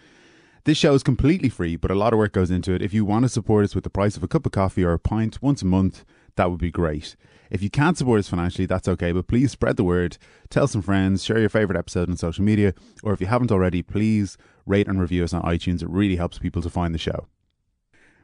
This 0.63 0.77
show 0.77 0.93
is 0.93 1.03
completely 1.03 1.49
free, 1.49 1.75
but 1.75 1.91
a 1.91 1.95
lot 1.95 2.13
of 2.13 2.19
work 2.19 2.33
goes 2.33 2.51
into 2.51 2.73
it. 2.73 2.81
If 2.81 2.93
you 2.93 3.03
want 3.03 3.23
to 3.23 3.29
support 3.29 3.65
us 3.65 3.73
with 3.73 3.83
the 3.83 3.89
price 3.89 4.15
of 4.15 4.23
a 4.23 4.27
cup 4.27 4.45
of 4.45 4.51
coffee 4.51 4.83
or 4.83 4.93
a 4.93 4.99
pint 4.99 5.41
once 5.41 5.61
a 5.61 5.65
month, 5.65 6.05
that 6.35 6.51
would 6.51 6.59
be 6.59 6.71
great. 6.71 7.15
If 7.49 7.61
you 7.61 7.69
can't 7.69 7.97
support 7.97 8.19
us 8.19 8.29
financially, 8.29 8.65
that's 8.65 8.87
okay, 8.87 9.11
but 9.11 9.27
please 9.27 9.51
spread 9.51 9.75
the 9.75 9.83
word, 9.83 10.17
tell 10.49 10.67
some 10.67 10.81
friends, 10.81 11.23
share 11.23 11.39
your 11.39 11.49
favorite 11.49 11.77
episode 11.77 12.09
on 12.09 12.15
social 12.15 12.45
media, 12.45 12.73
or 13.03 13.11
if 13.11 13.19
you 13.19 13.27
haven't 13.27 13.51
already, 13.51 13.81
please 13.81 14.37
rate 14.65 14.87
and 14.87 14.99
review 14.99 15.23
us 15.23 15.33
on 15.33 15.41
iTunes. 15.43 15.81
It 15.81 15.89
really 15.89 16.15
helps 16.15 16.37
people 16.37 16.61
to 16.61 16.69
find 16.69 16.93
the 16.93 16.99
show. 16.99 17.27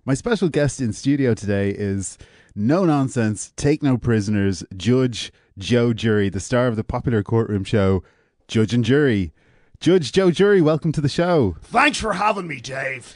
My 0.06 0.13
special 0.13 0.50
guest 0.50 0.80
in 0.80 0.93
studio 0.93 1.34
today 1.34 1.69
is 1.71 2.17
no 2.56 2.86
nonsense, 2.86 3.52
take 3.58 3.84
no 3.84 3.97
prisoners, 3.97 4.63
Judge 4.76 5.32
Joe 5.58 5.91
Jury, 5.93 6.30
the 6.30 6.39
star 6.39 6.67
of 6.67 6.76
the 6.76 6.84
popular 6.84 7.23
courtroom 7.23 7.63
show 7.63 8.04
Judge 8.47 8.73
and 8.73 8.86
Jury. 8.86 9.34
Judge 9.80 10.12
Joe 10.12 10.32
Jury, 10.32 10.62
welcome 10.62 10.91
to 10.93 11.02
the 11.02 11.10
show. 11.10 11.58
Thanks 11.63 12.00
for 12.00 12.13
having 12.13 12.47
me, 12.47 12.60
Dave. 12.62 13.13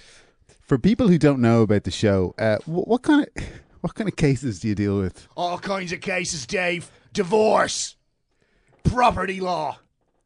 For 0.62 0.78
people 0.78 1.08
who 1.08 1.18
don't 1.18 1.40
know 1.40 1.62
about 1.62 1.86
the 1.86 1.92
show, 1.92 2.36
uh, 2.38 2.58
what, 2.66 2.88
what 2.88 3.02
kind 3.02 3.26
of 3.26 3.44
what 3.82 3.96
kind 3.96 4.08
of 4.08 4.16
cases 4.16 4.60
do 4.60 4.68
you 4.68 4.76
deal 4.76 4.98
with? 5.00 5.28
All 5.36 5.58
kinds 5.58 5.92
of 5.92 6.02
cases, 6.02 6.46
Dave. 6.46 6.92
Divorce, 7.14 7.96
property 8.84 9.40
law, 9.42 9.80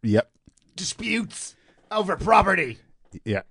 Yep, 0.04 0.30
disputes 0.76 1.56
over 1.90 2.16
property, 2.18 2.78
yeah, 3.24 3.44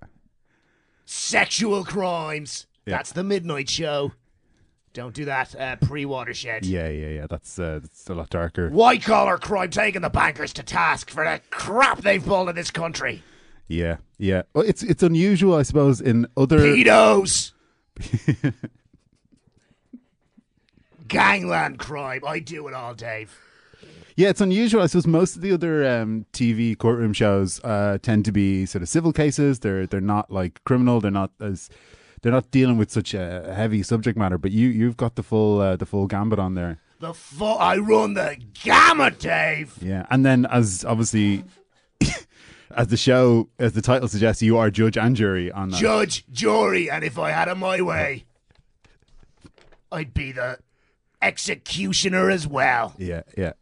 sexual 1.05 1.85
crimes. 1.85 2.67
Yeah. 2.87 2.97
That's 2.99 3.13
the 3.13 3.25
midnight 3.25 3.71
show. 3.71 4.13
Don't 4.93 5.15
do 5.15 5.25
that 5.25 5.59
uh, 5.59 5.77
pre 5.77 6.05
watershed. 6.05 6.65
yeah, 6.65 6.89
yeah, 6.89 7.09
yeah. 7.09 7.27
That's 7.29 7.59
uh, 7.59 7.81
that's 7.83 8.09
a 8.09 8.15
lot 8.15 8.31
darker. 8.31 8.71
White 8.71 9.03
collar 9.03 9.39
crime 9.39 9.71
taking 9.71 10.03
the 10.03 10.11
bankers 10.11 10.53
to 10.55 10.63
task 10.63 11.11
for 11.11 11.25
the 11.25 11.41
crap 11.51 12.03
they've 12.03 12.25
pulled 12.25 12.49
in 12.49 12.55
this 12.55 12.71
country. 12.71 13.23
Yeah, 13.67 13.97
yeah. 14.19 14.43
Well, 14.55 14.65
it's 14.65 14.83
it's 14.83 15.03
unusual, 15.03 15.55
I 15.55 15.63
suppose, 15.63 16.01
in 16.01 16.27
other. 16.37 16.59
Pedos. 16.59 17.53
Gangland 21.09 21.79
crime. 21.79 22.23
I 22.27 22.39
do 22.39 22.69
it 22.69 22.75
all, 22.75 22.95
Dave. 22.95 23.37
Yeah, 24.17 24.29
it's 24.29 24.41
unusual. 24.41 24.83
I 24.83 24.87
suppose 24.87 25.07
most 25.09 25.35
of 25.37 25.43
the 25.43 25.53
other 25.53 25.85
um, 25.89 26.25
TV 26.33 26.79
courtroom 26.79 27.13
shows 27.13 27.61
uh, 27.65 27.99
tend 28.01 28.25
to 28.27 28.33
be 28.33 28.65
sort 28.65 28.83
of 28.83 28.89
civil 28.89 29.13
cases. 29.13 29.59
They're 29.61 29.87
they're 29.87 30.01
not 30.01 30.31
like 30.31 30.63
criminal. 30.65 31.01
They're 31.01 31.11
not 31.11 31.33
as 31.41 31.69
they're 32.23 32.31
not 32.33 32.51
dealing 32.53 32.77
with 32.79 32.91
such 32.93 33.13
a 33.13 33.53
heavy 33.55 33.83
subject 33.83 34.17
matter. 34.17 34.39
But 34.39 34.53
you 34.53 34.69
you've 34.69 34.97
got 34.97 35.17
the 35.17 35.23
full 35.25 35.61
uh, 35.61 35.75
the 35.77 35.87
full 35.87 36.07
gambit 36.07 36.39
on 36.39 36.55
there. 36.55 36.79
The 37.01 37.13
fu- 37.13 37.45
I 37.45 37.77
run 37.79 38.15
the 38.15 38.37
gamut, 38.63 39.19
Dave. 39.19 39.75
Yeah, 39.83 40.07
and 40.11 40.25
then 40.25 40.47
as 40.47 40.85
obviously. 40.85 41.45
As 42.77 42.89
the 42.89 42.97
show, 42.97 43.49
as 43.57 43.75
the 43.75 43.83
title 43.83 44.09
suggests, 44.09 44.43
you 44.43 44.59
are 44.59 44.69
judge 44.69 44.97
and 44.97 45.15
jury 45.15 45.53
on 45.53 45.69
that. 45.69 45.81
judge, 45.81 46.25
jury, 46.33 46.91
and 46.91 47.05
if 47.05 47.21
I 47.21 47.31
had 47.31 47.47
it 47.47 47.55
my 47.55 47.81
way, 47.81 48.25
I'd 49.93 50.13
be 50.13 50.33
the 50.33 50.59
executioner 51.23 52.31
as 52.31 52.49
well. 52.49 52.95
Yeah, 52.99 53.23
yeah. 53.39 53.53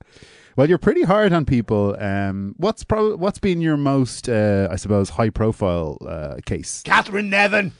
Well, 0.56 0.68
you're 0.68 0.78
pretty 0.78 1.02
hard 1.02 1.32
on 1.32 1.44
people. 1.46 1.96
Um, 1.98 2.54
what's 2.58 2.84
pro- 2.84 3.16
what's 3.16 3.38
been 3.38 3.60
your 3.60 3.76
most, 3.76 4.28
uh, 4.28 4.68
I 4.70 4.76
suppose, 4.76 5.10
high 5.10 5.30
profile 5.30 5.98
uh, 6.06 6.36
case? 6.44 6.82
Catherine 6.82 7.30
Nevin. 7.30 7.72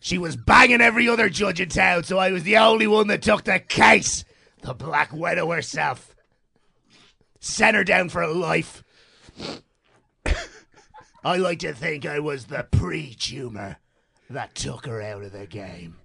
she 0.00 0.18
was 0.18 0.36
banging 0.36 0.80
every 0.80 1.08
other 1.08 1.28
judge 1.28 1.60
in 1.60 1.68
town, 1.68 2.02
so 2.04 2.18
I 2.18 2.32
was 2.32 2.42
the 2.42 2.56
only 2.56 2.86
one 2.86 3.06
that 3.08 3.22
took 3.22 3.44
the 3.44 3.60
case. 3.60 4.24
The 4.62 4.74
Black 4.74 5.12
Widow 5.12 5.50
herself. 5.50 6.16
Sent 7.38 7.76
her 7.76 7.84
down 7.84 8.08
for 8.08 8.26
life. 8.26 8.82
I 11.24 11.36
like 11.36 11.60
to 11.60 11.74
think 11.74 12.06
I 12.06 12.18
was 12.18 12.46
the 12.46 12.66
pre-tumor 12.70 13.76
that 14.30 14.54
took 14.54 14.86
her 14.86 15.00
out 15.00 15.22
of 15.22 15.32
the 15.32 15.46
game. 15.46 15.96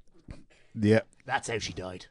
Yeah. 0.76 1.02
That's 1.30 1.48
how 1.48 1.60
she 1.60 1.74
died. 1.74 2.08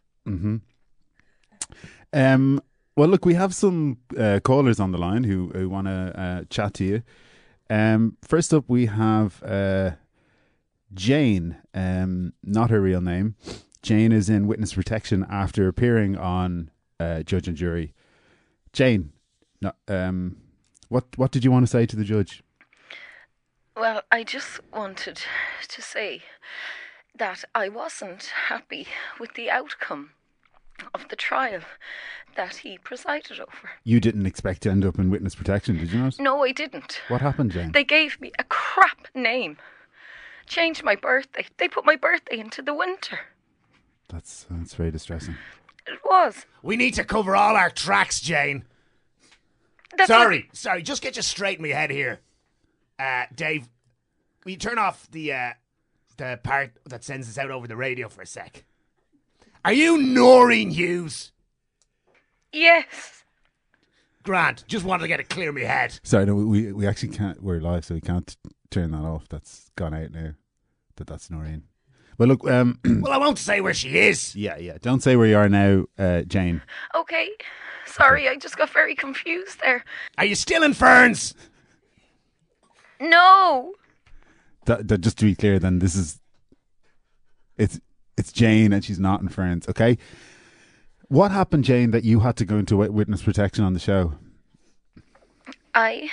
Um. 2.13 2.63
Well, 2.97 3.09
look, 3.09 3.25
we 3.25 3.35
have 3.35 3.53
some 3.53 3.99
uh, 4.17 4.39
callers 4.45 4.79
on 4.79 4.93
the 4.93 4.99
line 4.99 5.25
who 5.25 5.49
who 5.49 5.69
want 5.69 5.89
to 5.89 6.21
uh, 6.21 6.45
chat 6.51 6.75
to 6.75 6.85
you. 6.85 7.03
Um. 7.69 8.17
First 8.23 8.55
up, 8.55 8.65
we 8.69 8.87
have 8.87 9.43
uh, 9.43 9.91
Jane. 10.95 11.57
Um. 11.75 12.33
Not 12.45 12.71
her 12.71 12.81
real 12.81 13.01
name. 13.01 13.35
Jane 13.83 14.13
is 14.13 14.31
in 14.31 14.47
witness 14.47 14.75
protection 14.75 15.27
after 15.29 15.67
appearing 15.67 16.17
on 16.17 16.71
uh, 17.01 17.25
Judge 17.25 17.49
and 17.49 17.57
Jury. 17.57 17.95
Jane. 18.73 19.13
No, 19.61 19.73
um. 19.89 20.37
What 20.89 21.07
What 21.17 21.33
did 21.33 21.45
you 21.45 21.51
want 21.51 21.65
to 21.65 21.71
say 21.71 21.87
to 21.87 21.97
the 21.97 22.05
judge? 22.05 22.45
Well, 23.77 24.03
I 24.13 24.23
just 24.23 24.61
wanted 24.73 25.23
to 25.69 25.83
say 25.83 26.23
that 27.19 27.45
I 27.55 27.69
wasn't 27.69 28.31
happy 28.49 28.87
with 29.19 29.35
the 29.35 29.51
outcome 29.51 30.11
of 30.95 31.09
the 31.09 31.17
trial 31.17 31.61
that 32.37 32.57
he 32.57 32.79
presided 32.79 33.41
over. 33.41 33.71
You 33.85 34.01
didn't 34.01 34.27
expect 34.27 34.63
to 34.63 34.71
end 34.71 34.85
up 34.85 34.99
in 34.99 35.11
witness 35.11 35.35
protection, 35.35 35.79
did 35.79 35.93
you 35.93 35.99
not? 35.99 36.19
No, 36.21 36.45
I 36.45 36.53
didn't. 36.53 37.01
What 37.09 37.21
happened, 37.21 37.51
Jane? 37.51 37.73
They 37.73 37.85
gave 37.85 38.21
me 38.21 38.33
a 38.39 38.45
crap 38.45 39.09
name. 39.15 39.59
Changed 40.47 40.85
my 40.85 40.95
birthday. 40.95 41.47
They 41.59 41.69
put 41.69 41.85
my 41.85 41.97
birthday 41.97 42.39
into 42.39 42.63
the 42.63 42.73
winter. 42.75 43.19
That's 44.09 44.47
that's 44.49 44.75
very 44.75 44.91
distressing. 44.91 45.35
It 45.87 45.99
was. 46.05 46.47
We 46.63 46.77
need 46.77 46.95
to 46.95 47.05
cover 47.05 47.37
all 47.37 47.57
our 47.57 47.71
tracks, 47.71 48.21
Jane. 48.21 48.65
That's 49.97 50.09
sorry, 50.09 50.49
sorry. 50.53 50.83
Just 50.83 51.03
get 51.03 51.17
you 51.17 51.23
straight 51.23 51.59
in 51.59 51.63
my 51.63 51.69
head 51.69 51.91
here, 51.91 52.21
uh, 52.99 53.25
Dave. 53.35 53.69
Will 54.45 54.53
you 54.53 54.59
turn 54.59 54.79
off 54.79 55.11
the 55.11 55.33
uh, 55.33 55.53
the 56.19 56.39
part 56.43 56.73
that 56.87 57.03
sends 57.05 57.29
us 57.29 57.39
out 57.39 57.51
over 57.51 57.67
the 57.67 57.77
radio 57.77 58.09
for 58.09 58.23
a 58.23 58.27
sec? 58.27 58.65
Are 59.65 59.73
you 59.73 59.97
Noreen 60.01 60.71
Hughes? 60.71 61.33
Yes. 62.53 63.25
Grant, 64.23 64.65
just 64.69 64.85
wanted 64.85 65.03
to 65.03 65.09
get 65.09 65.21
it 65.21 65.29
clear 65.31 65.49
in 65.49 65.55
my 65.55 65.63
head. 65.63 65.99
Sorry, 66.03 66.27
no, 66.27 66.35
we 66.35 66.73
we 66.73 66.87
actually 66.87 67.11
can't. 67.11 67.43
We're 67.43 67.61
live, 67.61 67.85
so 67.85 67.95
we 67.95 68.01
can't 68.01 68.37
turn 68.71 68.91
that 68.91 69.03
off. 69.05 69.27
That's 69.29 69.71
gone 69.77 69.95
out 69.95 70.11
now. 70.11 70.33
That 70.97 71.07
that's 71.07 71.31
Noreen. 71.31 71.63
Well, 72.19 72.29
look. 72.29 72.49
Um. 72.49 72.79
Well, 73.03 73.13
I 73.13 73.17
won't 73.19 73.39
say 73.39 73.61
where 73.61 73.75
she 73.75 73.97
is. 73.99 74.35
yeah, 74.37 74.59
yeah. 74.59 74.77
Don't 74.83 75.03
say 75.03 75.17
where 75.17 75.27
you 75.27 75.37
are 75.37 75.49
now, 75.49 75.87
uh, 75.99 76.23
Jane. 76.23 76.61
Okay. 76.95 77.31
Sorry, 77.87 78.29
I 78.29 78.37
just 78.37 78.59
got 78.59 78.71
very 78.71 78.95
confused 78.95 79.61
there. 79.61 79.85
Are 80.19 80.25
you 80.25 80.35
still 80.35 80.63
in 80.63 80.75
Ferns? 80.75 81.35
No. 83.01 83.73
That, 84.69 84.87
that, 84.89 85.01
just 85.01 85.17
to 85.19 85.25
be 85.25 85.35
clear, 85.35 85.59
then 85.59 85.79
this 85.79 85.97
is 85.97 86.21
it's 87.57 87.81
it's 88.19 88.33
Jane, 88.33 88.73
and 88.75 88.85
she's 88.85 89.01
not 89.01 89.23
in 89.23 89.29
Ferns. 89.29 89.67
Okay. 89.67 89.97
What 91.09 91.31
happened, 91.31 91.65
Jane, 91.65 91.91
that 91.93 92.05
you 92.05 92.21
had 92.21 92.37
to 92.37 92.45
go 92.45 92.59
into 92.59 92.77
witness 92.77 93.23
protection 93.23 93.65
on 93.65 93.73
the 93.73 93.81
show? 93.81 94.13
I 95.75 96.11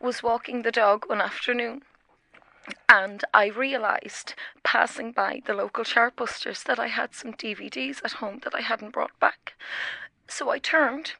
was 0.00 0.22
walking 0.22 0.62
the 0.62 0.70
dog 0.70 1.08
one 1.08 1.20
afternoon 1.20 1.82
and 2.88 3.24
I 3.34 3.46
realised, 3.46 4.34
passing 4.62 5.10
by 5.10 5.42
the 5.44 5.54
local 5.54 5.82
chartbusters, 5.82 6.62
that 6.62 6.78
I 6.78 6.86
had 6.86 7.12
some 7.12 7.32
DVDs 7.32 8.00
at 8.04 8.12
home 8.12 8.38
that 8.44 8.54
I 8.54 8.60
hadn't 8.60 8.92
brought 8.92 9.18
back. 9.18 9.54
So 10.28 10.50
I 10.50 10.60
turned, 10.60 11.14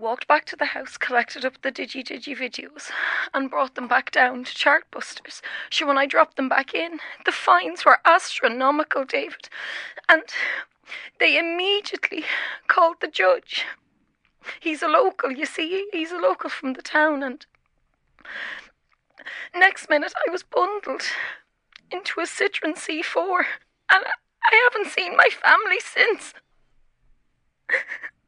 walked 0.00 0.26
back 0.26 0.46
to 0.46 0.56
the 0.56 0.64
house, 0.64 0.96
collected 0.96 1.44
up 1.44 1.60
the 1.60 1.70
Digi 1.70 2.02
Digi 2.02 2.36
videos, 2.36 2.90
and 3.34 3.50
brought 3.50 3.74
them 3.74 3.86
back 3.86 4.10
down 4.10 4.44
to 4.44 4.52
Chartbusters. 4.52 5.42
Sure, 5.68 5.86
when 5.86 5.98
I 5.98 6.06
dropped 6.06 6.36
them 6.36 6.48
back 6.48 6.74
in, 6.74 6.98
the 7.26 7.32
fines 7.32 7.84
were 7.84 7.98
astronomical, 8.04 9.04
David. 9.04 9.48
And 10.08 10.22
they 11.18 11.38
immediately 11.38 12.24
called 12.66 12.96
the 13.00 13.08
judge. 13.08 13.66
He's 14.58 14.82
a 14.82 14.88
local, 14.88 15.30
you 15.30 15.44
see, 15.44 15.86
he's 15.92 16.12
a 16.12 16.16
local 16.16 16.48
from 16.48 16.72
the 16.72 16.82
town, 16.82 17.22
and 17.22 17.44
next 19.54 19.90
minute 19.90 20.14
I 20.26 20.30
was 20.30 20.42
bundled 20.42 21.02
into 21.90 22.20
a 22.20 22.24
Citroen 22.24 22.74
C4, 22.74 23.44
and 23.92 24.04
I 24.50 24.70
haven't 24.72 24.90
seen 24.92 25.14
my 25.14 25.28
family 25.30 25.78
since. 25.80 26.32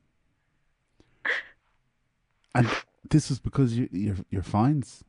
And 2.55 2.69
this 3.09 3.29
was 3.29 3.39
because 3.39 3.77
you, 3.77 3.89
your 3.93 4.17
your 4.31 4.43
fines. 4.43 5.05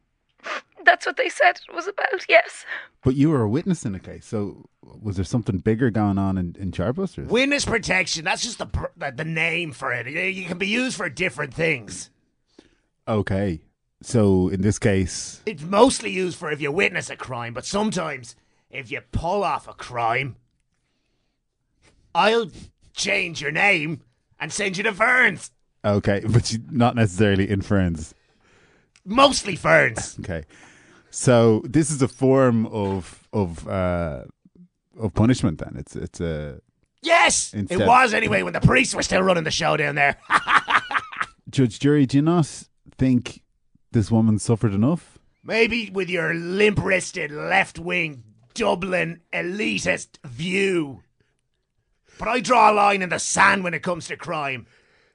That's 0.86 1.06
what 1.06 1.15
they 1.15 1.29
said 1.29 1.60
it 1.67 1.73
was 1.73 1.88
about, 1.88 2.25
yes. 2.27 2.65
But 3.03 3.15
you 3.15 3.29
were 3.29 3.41
a 3.41 3.49
witness 3.49 3.86
in 3.86 3.93
the 3.93 3.99
case, 3.99 4.25
so 4.25 4.69
was 4.82 5.15
there 5.15 5.25
something 5.25 5.60
bigger 5.60 5.89
going 5.89 6.17
on 6.17 6.38
in, 6.38 6.56
in 6.60 6.71
Chartbusters? 6.71 7.27
Witness 7.27 7.63
protection. 7.63 8.25
That's 8.25 8.43
just 8.43 8.58
the, 8.58 8.65
pr- 8.65 8.86
the 8.97 9.12
the 9.15 9.25
name 9.25 9.71
for 9.71 9.93
it. 9.93 10.08
It 10.08 10.15
it 10.15 10.47
can 10.47 10.58
be 10.58 10.67
used 10.67 10.97
for 10.97 11.10
different 11.10 11.53
things. 11.53 12.10
Okay. 13.08 13.62
So 14.01 14.49
in 14.49 14.62
this 14.62 14.79
case, 14.79 15.41
It's 15.45 15.63
mostly 15.63 16.12
used 16.12 16.38
for 16.38 16.51
if 16.51 16.60
you 16.60 16.71
witness 16.73 17.10
a 17.10 17.15
crime, 17.15 17.53
but 17.53 17.65
sometimes 17.65 18.36
if 18.69 18.91
you 18.91 18.99
pull 19.13 19.45
off 19.45 19.67
a 19.67 19.73
crime, 19.73 20.36
I'll 22.13 22.51
change 22.93 23.41
your 23.41 23.51
name 23.51 24.01
and 24.39 24.51
send 24.51 24.75
you 24.75 24.84
to 24.84 24.93
Ferns. 24.93 25.51
Okay, 25.84 26.22
but 26.30 26.52
you, 26.52 26.60
not 26.69 26.96
necessarily 26.96 27.50
in 27.50 27.62
Ferns. 27.62 28.13
Mostly 29.06 29.56
Ferns. 29.56 30.17
Okay. 30.19 30.43
So 31.10 31.62
this 31.65 31.91
is 31.91 32.02
a 32.02 32.08
form 32.08 32.65
of 32.67 33.28
of 33.34 33.67
uh, 33.67 34.24
of 35.00 35.13
punishment. 35.13 35.60
Then 35.60 35.76
it's 35.78 35.96
it's 35.96 36.19
a 36.19 36.60
Yes, 37.04 37.54
Instead- 37.54 37.82
it 37.82 37.88
was 37.88 38.13
anyway 38.13 38.43
when 38.43 38.54
the 38.54 38.62
priests 38.62 38.96
were 38.96 39.04
still 39.04 39.22
running 39.22 39.43
the 39.43 39.52
show 39.52 39.76
down 39.76 39.96
there. 39.96 40.15
judge 41.50 41.80
jury. 41.80 42.06
Do 42.06 42.17
you 42.17 42.22
not 42.24 42.48
think 42.98 43.41
this 43.91 44.10
woman 44.10 44.39
suffered 44.39 44.74
enough? 44.74 45.19
Maybe 45.43 45.89
with 45.89 46.10
your 46.10 46.34
limp 46.34 46.82
wristed 46.82 47.30
left 47.30 47.78
wing 47.78 48.24
Dublin 48.54 49.19
elitist 49.34 50.17
view. 50.26 51.04
But 52.17 52.28
I 52.30 52.39
draw 52.39 52.72
a 52.72 52.74
line 52.74 53.02
in 53.02 53.10
the 53.10 53.19
sand 53.19 53.63
when 53.63 53.74
it 53.74 53.84
comes 53.84 54.08
to 54.08 54.15
crime. 54.15 54.67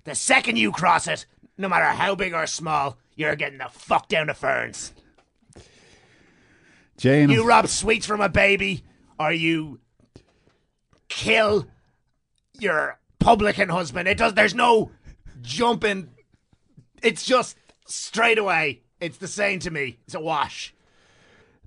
The 0.05 0.15
second 0.15 0.57
you 0.57 0.73
cross 0.73 1.07
it, 1.07 1.27
no 1.57 1.69
matter 1.69 1.85
how 1.87 2.15
big 2.15 2.33
or 2.35 2.47
small, 2.47 2.99
you're 3.15 3.37
getting 3.37 3.59
the 3.59 3.69
fuck 3.71 4.09
down 4.09 4.29
to 4.29 4.35
ferns. 4.35 4.93
Jane, 6.97 7.31
You 7.31 7.47
rob 7.47 7.69
sweets 7.69 8.07
from 8.07 8.21
a 8.21 8.29
baby, 8.29 8.85
or 9.19 9.33
you 9.33 9.81
kill 11.09 11.67
your 12.59 12.99
publican 13.21 13.69
husband. 13.69 14.09
It 14.09 14.19
does. 14.19 14.35
There's 14.35 14.55
no 14.55 14.91
jumping. 15.41 16.11
It's 17.03 17.25
just 17.25 17.57
straight 17.87 18.39
away. 18.39 18.83
It's 19.01 19.19
the 19.19 19.29
same 19.29 19.61
to 19.61 19.71
me. 19.71 19.99
It's 20.07 20.15
a 20.15 20.21
wash. 20.21 20.75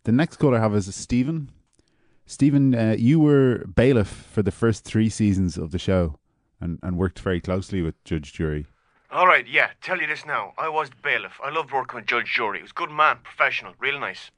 the 0.04 0.12
next 0.12 0.38
caller 0.38 0.58
I 0.58 0.62
have 0.62 0.76
is 0.76 0.94
Stephen. 0.94 1.50
Stephen, 2.26 2.76
uh, 2.76 2.96
you 2.98 3.20
were 3.20 3.66
bailiff 3.76 4.08
for 4.08 4.42
the 4.42 4.52
first 4.52 4.84
three 4.86 5.10
seasons 5.10 5.58
of 5.58 5.72
the 5.72 5.80
show, 5.80 6.18
and, 6.62 6.80
and 6.82 6.98
worked 6.98 7.20
very 7.20 7.42
closely 7.42 7.82
with 7.82 8.02
Judge 8.04 8.32
Jury. 8.34 8.68
All 9.12 9.28
right, 9.28 9.46
yeah. 9.46 9.72
Tell 9.82 10.00
you 10.00 10.08
this 10.08 10.26
now. 10.26 10.54
I 10.58 10.70
was 10.70 10.90
the 10.90 10.96
bailiff. 11.04 11.34
I 11.44 11.50
loved 11.50 11.72
working 11.72 11.98
with 11.98 12.06
Judge 12.06 12.32
Jury. 12.34 12.60
He 12.60 12.62
was 12.62 12.72
a 12.72 12.76
good 12.76 12.92
man, 12.92 13.18
professional, 13.24 13.74
real 13.80 14.00
nice. 14.00 14.32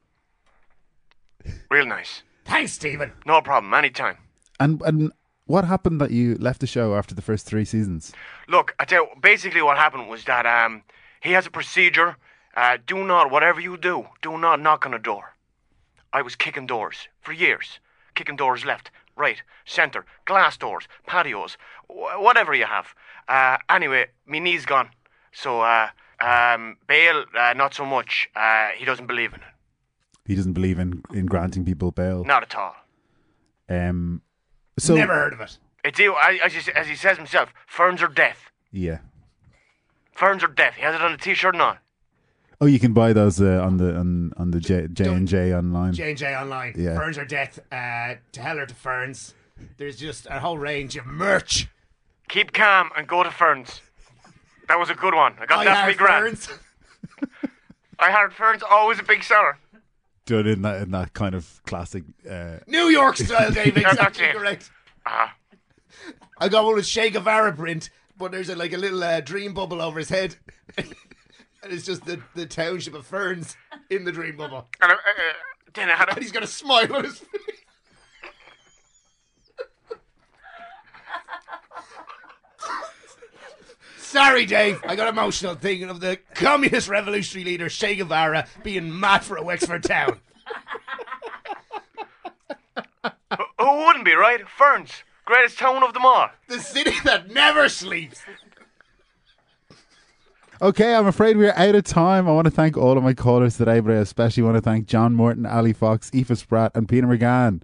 Real 1.70 1.86
nice. 1.86 2.22
Thanks, 2.44 2.72
Stephen. 2.72 3.12
No 3.26 3.40
problem. 3.40 3.72
Anytime. 3.72 4.16
And 4.58 4.82
and 4.82 5.12
what 5.46 5.64
happened 5.64 6.00
that 6.00 6.10
you 6.10 6.36
left 6.36 6.60
the 6.60 6.66
show 6.66 6.94
after 6.94 7.14
the 7.14 7.22
first 7.22 7.46
three 7.46 7.64
seasons? 7.64 8.12
Look, 8.48 8.74
I 8.78 8.84
tell 8.84 9.04
you, 9.04 9.08
basically 9.20 9.62
what 9.62 9.76
happened 9.76 10.08
was 10.08 10.24
that 10.24 10.46
um, 10.46 10.82
he 11.20 11.32
has 11.32 11.46
a 11.46 11.50
procedure. 11.50 12.16
Uh, 12.56 12.78
do 12.86 13.04
not, 13.04 13.30
whatever 13.30 13.60
you 13.60 13.76
do, 13.76 14.06
do 14.22 14.38
not 14.38 14.60
knock 14.60 14.86
on 14.86 14.94
a 14.94 14.98
door. 14.98 15.34
I 16.12 16.22
was 16.22 16.36
kicking 16.36 16.66
doors 16.66 17.08
for 17.20 17.32
years. 17.32 17.80
Kicking 18.14 18.36
doors 18.36 18.64
left, 18.64 18.90
right, 19.16 19.42
centre, 19.64 20.04
glass 20.24 20.56
doors, 20.56 20.88
patios, 21.06 21.56
wh- 21.88 22.20
whatever 22.20 22.54
you 22.54 22.64
have. 22.66 22.94
Uh, 23.28 23.58
anyway, 23.68 24.06
me 24.26 24.40
knee's 24.40 24.66
gone. 24.66 24.90
So, 25.32 25.62
uh, 25.62 25.88
um, 26.20 26.76
bail, 26.86 27.24
uh, 27.38 27.54
not 27.54 27.74
so 27.74 27.84
much. 27.84 28.28
Uh, 28.36 28.68
he 28.76 28.84
doesn't 28.84 29.06
believe 29.06 29.32
in 29.34 29.40
it. 29.40 29.46
He 30.26 30.34
doesn't 30.34 30.52
believe 30.54 30.78
in, 30.78 31.02
in 31.12 31.26
granting 31.26 31.64
people 31.64 31.90
bail. 31.90 32.24
Not 32.24 32.42
at 32.42 32.54
all. 32.54 32.74
Um, 33.68 34.22
so 34.78 34.94
Never 34.94 35.12
heard 35.14 35.32
of 35.32 35.40
it. 35.40 35.58
It's, 35.84 36.00
I- 36.00 36.40
as, 36.42 36.52
he, 36.54 36.72
as 36.72 36.86
he 36.88 36.94
says 36.94 37.16
himself, 37.16 37.52
ferns 37.66 38.02
are 38.02 38.08
death. 38.08 38.50
yeah. 38.70 38.98
Ferns 40.12 40.44
are 40.44 40.48
death. 40.48 40.74
He 40.76 40.82
has 40.82 40.94
it 40.94 41.02
on 41.02 41.12
a 41.12 41.16
t-shirt 41.16 41.56
now. 41.56 41.78
Oh, 42.60 42.66
you 42.66 42.78
can 42.78 42.92
buy 42.92 43.12
those 43.12 43.40
uh, 43.40 43.60
on 43.64 43.76
the 43.78 43.96
on 43.96 44.32
on 44.36 44.50
the 44.50 44.60
J 44.60 44.86
J 44.92 45.04
and 45.08 45.26
J 45.28 45.54
online. 45.54 45.92
J 45.92 46.10
and 46.10 46.18
J 46.18 46.34
online. 46.36 46.74
Yeah. 46.76 46.94
Ferns 46.96 47.18
are 47.18 47.24
death. 47.24 47.58
Uh, 47.72 48.14
to 48.32 48.40
hell 48.40 48.58
or 48.58 48.66
to 48.66 48.74
ferns. 48.74 49.34
There's 49.76 49.96
just 49.96 50.26
a 50.30 50.38
whole 50.40 50.58
range 50.58 50.96
of 50.96 51.06
merch. 51.06 51.68
Keep 52.28 52.52
calm 52.52 52.90
and 52.96 53.06
go 53.06 53.22
to 53.22 53.30
Ferns. 53.30 53.80
That 54.68 54.78
was 54.78 54.88
a 54.90 54.94
good 54.94 55.14
one. 55.14 55.34
I 55.40 55.46
got 55.46 55.58
I 55.60 55.64
that 55.64 55.76
have 55.76 55.84
for 55.84 55.90
me 55.90 55.94
grand. 56.06 56.38
ferns. 56.38 56.58
I 57.98 58.10
heard 58.10 58.32
Ferns 58.32 58.62
always 58.68 58.98
a 58.98 59.02
big 59.02 59.22
seller. 59.22 59.58
Done 60.26 60.46
in 60.46 60.62
that 60.62 60.82
in 60.82 60.90
that 60.92 61.12
kind 61.12 61.34
of 61.34 61.60
classic. 61.66 62.02
Uh, 62.28 62.56
New 62.66 62.86
York 62.88 63.16
style, 63.16 63.50
Dave. 63.52 63.74
That's 63.74 63.92
Exactly 63.94 64.24
it. 64.24 64.34
correct. 64.36 64.70
Ah, 65.06 65.34
I 66.38 66.48
got 66.48 66.64
one 66.64 66.74
with 66.76 66.86
Che 66.86 67.10
Guevara 67.10 67.52
print, 67.52 67.90
but 68.16 68.32
there's 68.32 68.48
a, 68.48 68.56
like 68.56 68.72
a 68.72 68.78
little 68.78 69.02
uh, 69.04 69.20
dream 69.20 69.52
bubble 69.54 69.82
over 69.82 69.98
his 69.98 70.08
head. 70.08 70.36
and 71.64 71.72
it's 71.72 71.84
just 71.84 72.04
the, 72.04 72.20
the 72.34 72.46
township 72.46 72.94
of 72.94 73.06
Ferns 73.06 73.56
in 73.90 74.04
the 74.04 74.12
dream 74.12 74.36
bubble. 74.36 74.68
and 74.82 74.92
uh, 74.92 74.94
uh, 74.94 74.98
then 75.72 75.90
I 75.90 75.94
had 75.94 76.10
And 76.10 76.18
he's 76.18 76.32
got 76.32 76.42
a 76.42 76.46
smile 76.46 76.94
on 76.94 77.04
his 77.04 77.18
face. 77.18 77.30
Sorry, 83.98 84.46
Dave. 84.46 84.80
I 84.86 84.94
got 84.94 85.08
emotional 85.08 85.56
thinking 85.56 85.90
of 85.90 85.98
the 85.98 86.18
communist 86.34 86.88
revolutionary 86.88 87.50
leader 87.50 87.68
Che 87.68 87.96
Guevara 87.96 88.46
being 88.62 89.00
mad 89.00 89.24
for 89.24 89.36
a 89.36 89.42
Wexford 89.42 89.82
town. 89.82 90.20
who 93.58 93.86
wouldn't 93.86 94.04
be 94.04 94.14
right? 94.14 94.48
Ferns, 94.48 95.02
greatest 95.24 95.58
town 95.58 95.82
of 95.82 95.94
them 95.94 96.06
all. 96.06 96.28
The 96.46 96.60
city 96.60 96.92
that 97.04 97.32
never 97.32 97.68
sleeps. 97.68 98.22
Okay, 100.64 100.94
I'm 100.94 101.06
afraid 101.06 101.36
we're 101.36 101.52
out 101.56 101.74
of 101.74 101.84
time. 101.84 102.26
I 102.26 102.32
want 102.32 102.46
to 102.46 102.50
thank 102.50 102.78
all 102.78 102.96
of 102.96 103.04
my 103.04 103.12
callers 103.12 103.58
today, 103.58 103.80
but 103.80 103.92
I 103.92 103.96
especially 103.96 104.42
want 104.42 104.56
to 104.56 104.62
thank 104.62 104.86
John 104.86 105.14
Morton, 105.14 105.44
Ali 105.44 105.74
Fox, 105.74 106.10
Aoife 106.14 106.38
Spratt, 106.38 106.72
and 106.74 106.88
Peter 106.88 107.06
McGann. 107.06 107.60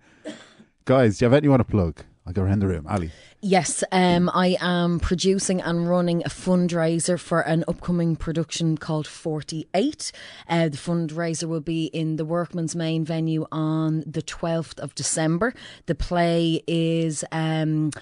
Guys, 0.84 1.18
do 1.18 1.24
you 1.24 1.26
have 1.26 1.32
anything 1.32 1.44
you 1.44 1.50
want 1.50 1.66
to 1.66 1.70
plug? 1.70 2.04
I'll 2.26 2.34
go 2.34 2.42
around 2.42 2.58
the 2.58 2.66
room. 2.66 2.86
Ali. 2.86 3.10
Yes, 3.40 3.82
um, 3.90 4.30
I 4.34 4.58
am 4.60 5.00
producing 5.00 5.62
and 5.62 5.88
running 5.88 6.22
a 6.26 6.28
fundraiser 6.28 7.18
for 7.18 7.40
an 7.40 7.64
upcoming 7.66 8.16
production 8.16 8.76
called 8.76 9.06
48. 9.06 10.12
Uh, 10.46 10.68
the 10.68 10.76
fundraiser 10.76 11.44
will 11.44 11.60
be 11.62 11.86
in 11.86 12.16
the 12.16 12.26
Workman's 12.26 12.76
main 12.76 13.06
venue 13.06 13.46
on 13.50 14.04
the 14.06 14.20
12th 14.20 14.78
of 14.78 14.94
December. 14.94 15.54
The 15.86 15.94
play 15.94 16.62
is 16.66 17.24
um, 17.32 17.92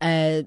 uh, 0.00 0.42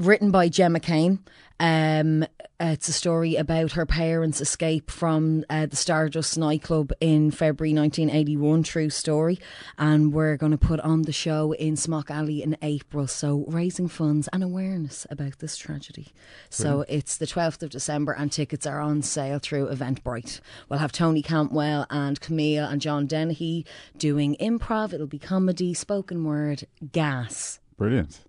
written 0.00 0.30
by 0.30 0.48
Gemma 0.48 0.80
Kane. 0.80 1.20
Um, 1.58 2.24
it's 2.58 2.88
a 2.88 2.92
story 2.92 3.36
about 3.36 3.72
her 3.72 3.84
parents' 3.84 4.40
escape 4.40 4.90
from 4.90 5.44
uh, 5.50 5.66
the 5.66 5.76
Stardust 5.76 6.38
nightclub 6.38 6.92
in 7.00 7.30
February 7.30 7.74
1981. 7.74 8.62
True 8.62 8.88
story. 8.88 9.38
And 9.78 10.12
we're 10.12 10.38
going 10.38 10.52
to 10.52 10.58
put 10.58 10.80
on 10.80 11.02
the 11.02 11.12
show 11.12 11.52
in 11.52 11.76
Smock 11.76 12.10
Alley 12.10 12.42
in 12.42 12.56
April. 12.62 13.06
So 13.06 13.44
raising 13.46 13.88
funds 13.88 14.28
and 14.32 14.42
awareness 14.42 15.06
about 15.10 15.38
this 15.38 15.56
tragedy. 15.56 16.08
So 16.48 16.84
it's 16.88 17.18
the 17.18 17.26
12th 17.26 17.62
of 17.62 17.70
December 17.70 18.12
and 18.12 18.32
tickets 18.32 18.66
are 18.66 18.80
on 18.80 19.02
sale 19.02 19.38
through 19.38 19.68
Eventbrite. 19.68 20.40
We'll 20.68 20.78
have 20.78 20.92
Tony 20.92 21.22
Campwell 21.22 21.86
and 21.90 22.20
Camille 22.20 22.64
and 22.64 22.80
John 22.80 23.06
Dennehy 23.06 23.66
doing 23.98 24.36
improv. 24.40 24.94
It'll 24.94 25.06
be 25.06 25.18
comedy, 25.18 25.74
spoken 25.74 26.24
word, 26.24 26.66
gas. 26.90 27.60
Brilliant. 27.76 28.20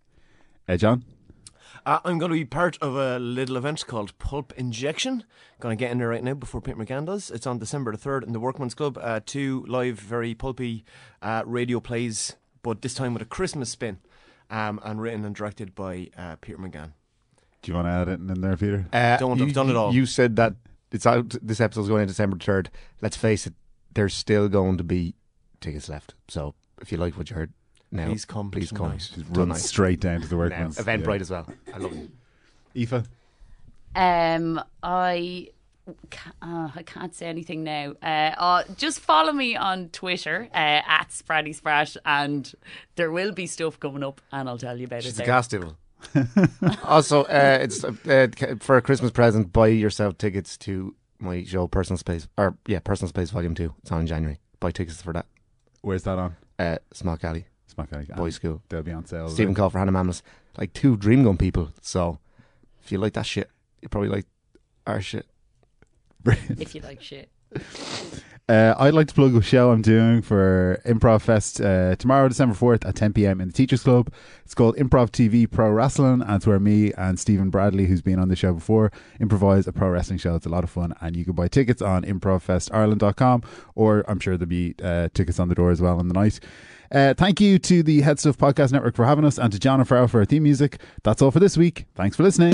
Uh, 0.67 0.77
John? 0.77 1.03
Uh, 1.85 1.99
I'm 2.05 2.19
going 2.19 2.31
to 2.31 2.37
be 2.37 2.45
part 2.45 2.77
of 2.79 2.95
a 2.95 3.17
little 3.17 3.57
event 3.57 3.85
called 3.87 4.17
Pulp 4.19 4.53
Injection. 4.55 5.23
Going 5.59 5.75
to 5.75 5.79
get 5.79 5.91
in 5.91 5.97
there 5.97 6.09
right 6.09 6.23
now 6.23 6.35
before 6.35 6.61
Pete 6.61 6.75
McGann 6.75 7.07
does. 7.07 7.31
It's 7.31 7.47
on 7.47 7.57
December 7.57 7.91
the 7.91 7.97
3rd 7.97 8.23
in 8.23 8.33
the 8.33 8.39
Workman's 8.39 8.75
Club. 8.75 8.99
Uh, 9.01 9.19
two 9.25 9.65
live, 9.67 9.99
very 9.99 10.35
pulpy 10.35 10.85
uh, 11.23 11.41
radio 11.45 11.79
plays, 11.79 12.35
but 12.61 12.83
this 12.83 12.93
time 12.93 13.13
with 13.13 13.23
a 13.23 13.25
Christmas 13.25 13.69
spin. 13.71 13.99
Um, 14.49 14.81
and 14.83 15.01
written 15.01 15.23
and 15.23 15.33
directed 15.33 15.73
by 15.73 16.09
uh, 16.17 16.35
Peter 16.41 16.57
McGann. 16.57 16.91
Do 17.61 17.71
you 17.71 17.75
want 17.75 17.87
to 17.87 17.91
add 17.91 18.09
it 18.09 18.19
in 18.19 18.41
there, 18.41 18.57
Peter? 18.57 18.85
Uh, 18.91 19.15
Don't, 19.15 19.39
you, 19.39 19.45
I've 19.45 19.53
done 19.53 19.69
it 19.69 19.77
all. 19.77 19.93
You 19.93 20.05
said 20.05 20.35
that 20.35 20.55
it's 20.91 21.05
out. 21.05 21.33
This 21.41 21.61
episode's 21.61 21.87
going 21.87 22.01
in 22.01 22.09
December 22.09 22.37
third. 22.37 22.69
Let's 23.01 23.15
face 23.15 23.47
it. 23.47 23.53
There's 23.93 24.13
still 24.13 24.49
going 24.49 24.77
to 24.77 24.83
be 24.83 25.15
tickets 25.61 25.87
left. 25.87 26.15
So 26.27 26.53
if 26.81 26.91
you 26.91 26.97
like 26.97 27.17
what 27.17 27.29
you 27.29 27.37
heard 27.37 27.53
now, 27.91 28.07
Please 28.07 28.25
come 28.25 28.51
Please 28.51 28.71
come. 28.71 28.87
tonight. 28.87 28.99
Just 28.99 29.17
run 29.27 29.33
Tonight. 29.47 29.57
straight 29.57 29.99
down 29.99 30.21
to 30.21 30.27
the 30.27 30.35
Now, 30.35 30.39
workman's. 30.41 30.77
Eventbrite 30.77 31.15
yeah. 31.15 31.21
as 31.21 31.29
well. 31.31 31.47
I 31.73 31.77
love 31.77 31.93
it. 31.93 32.09
Aoife? 32.75 33.03
Um, 33.95 34.61
I. 34.83 35.49
ca- 36.09 36.31
Uh, 36.41 36.69
I 36.75 36.83
can't 36.83 37.13
say 37.13 37.25
anything 37.27 37.63
now. 37.63 37.93
Uh, 38.01 38.05
uh, 38.37 38.63
just 38.77 38.99
follow 39.01 39.33
me 39.33 39.55
on 39.55 39.89
Twitter 39.89 40.47
uh, 40.53 40.55
at 40.87 41.09
Spratty 41.09 41.53
Sprat, 41.53 41.97
and 42.05 42.53
there 42.95 43.11
will 43.11 43.31
be 43.33 43.45
stuff 43.47 43.79
coming 43.79 44.03
up, 44.03 44.21
and 44.31 44.47
I'll 44.47 44.57
tell 44.57 44.77
you 44.77 44.85
about 44.85 45.03
She's 45.03 45.13
it. 45.19 45.23
a 45.23 45.25
there. 45.25 45.25
gas 45.27 45.47
devil. 45.49 45.77
also, 46.83 47.23
uh, 47.25 47.59
it's 47.61 47.83
uh, 47.83 48.55
for 48.59 48.77
a 48.77 48.81
Christmas 48.81 49.11
present. 49.11 49.51
Buy 49.53 49.67
yourself 49.67 50.17
tickets 50.17 50.57
to 50.59 50.95
my 51.19 51.43
show, 51.43 51.67
Personal 51.67 51.97
Space, 51.97 52.27
or 52.37 52.57
yeah, 52.67 52.79
Personal 52.79 53.09
Space 53.09 53.29
Volume 53.31 53.53
Two. 53.53 53.73
It's 53.81 53.91
on 53.91 54.01
in 54.01 54.07
January. 54.07 54.39
Buy 54.59 54.71
tickets 54.71 55.01
for 55.01 55.13
that. 55.13 55.25
Where's 55.81 56.03
that 56.03 56.17
on? 56.17 56.35
Uh, 56.57 56.77
Smock 56.93 57.23
Alley, 57.23 57.45
Smock 57.71 57.93
Alley. 57.93 58.07
Boys 58.15 58.35
School. 58.35 58.61
They'll 58.69 58.83
be 58.83 58.91
on 58.91 59.05
sale. 59.05 59.29
Stephen 59.29 59.55
Call 59.55 59.69
for 59.69 59.79
Hannah 59.79 59.91
Mammoth. 59.91 60.21
Like 60.57 60.73
two 60.73 60.97
Dream 60.97 61.23
Gun 61.23 61.37
people. 61.37 61.71
So 61.81 62.19
if 62.83 62.91
you 62.91 62.97
like 62.97 63.13
that 63.13 63.25
shit, 63.25 63.49
you 63.81 63.89
probably 63.89 64.09
like 64.09 64.25
our 64.85 65.01
shit. 65.01 65.25
If 66.25 66.75
you 66.75 66.81
like 66.81 67.01
shit. 67.01 67.29
Uh, 68.49 68.75
I'd 68.77 68.93
like 68.93 69.07
to 69.07 69.13
plug 69.13 69.33
a 69.33 69.41
show 69.41 69.71
I'm 69.71 69.81
doing 69.81 70.21
for 70.21 70.81
Improv 70.85 71.21
Fest 71.21 71.61
uh, 71.61 71.95
tomorrow, 71.95 72.27
December 72.27 72.53
4th 72.53 72.85
at 72.85 72.95
10 72.95 73.13
pm 73.13 73.39
in 73.39 73.47
the 73.47 73.53
Teachers 73.53 73.83
Club. 73.83 74.11
It's 74.43 74.53
called 74.53 74.75
Improv 74.75 75.09
TV 75.09 75.49
Pro 75.49 75.71
Wrestling, 75.71 76.21
and 76.21 76.35
it's 76.35 76.45
where 76.45 76.59
me 76.59 76.91
and 76.97 77.17
Stephen 77.17 77.49
Bradley, 77.49 77.85
who's 77.85 78.01
been 78.01 78.19
on 78.19 78.27
the 78.27 78.35
show 78.35 78.53
before, 78.53 78.91
improvise 79.21 79.67
a 79.67 79.71
pro 79.71 79.87
wrestling 79.89 80.19
show. 80.19 80.35
It's 80.35 80.45
a 80.45 80.49
lot 80.49 80.65
of 80.65 80.69
fun, 80.69 80.93
and 80.99 81.15
you 81.15 81.23
can 81.23 81.33
buy 81.33 81.47
tickets 81.47 81.81
on 81.81 82.03
improvfestireland.com, 82.03 83.43
or 83.75 84.03
I'm 84.09 84.19
sure 84.19 84.35
there'll 84.35 84.49
be 84.49 84.75
uh, 84.83 85.07
tickets 85.13 85.39
on 85.39 85.47
the 85.47 85.55
door 85.55 85.71
as 85.71 85.81
well 85.81 85.97
on 85.97 86.09
the 86.09 86.13
night. 86.13 86.41
Uh, 86.91 87.13
thank 87.13 87.39
you 87.39 87.57
to 87.59 87.83
the 87.83 88.01
HeadStuff 88.01 88.35
Podcast 88.35 88.71
Network 88.71 88.95
for 88.95 89.05
having 89.05 89.25
us, 89.25 89.37
and 89.37 89.51
to 89.53 89.59
John 89.59 89.79
and 89.79 89.87
Farrell 89.87 90.07
for 90.07 90.19
our 90.19 90.25
theme 90.25 90.43
music. 90.43 90.81
That's 91.03 91.21
all 91.21 91.31
for 91.31 91.39
this 91.39 91.57
week. 91.57 91.85
Thanks 91.95 92.17
for 92.17 92.23
listening. 92.23 92.53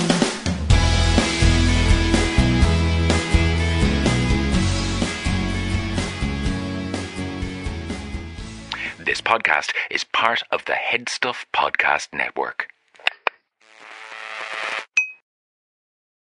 This 8.99 9.21
podcast 9.21 9.71
is 9.89 10.03
part 10.03 10.43
of 10.51 10.65
the 10.65 10.73
HeadStuff 10.73 11.45
Podcast 11.53 12.09
Network. 12.13 12.67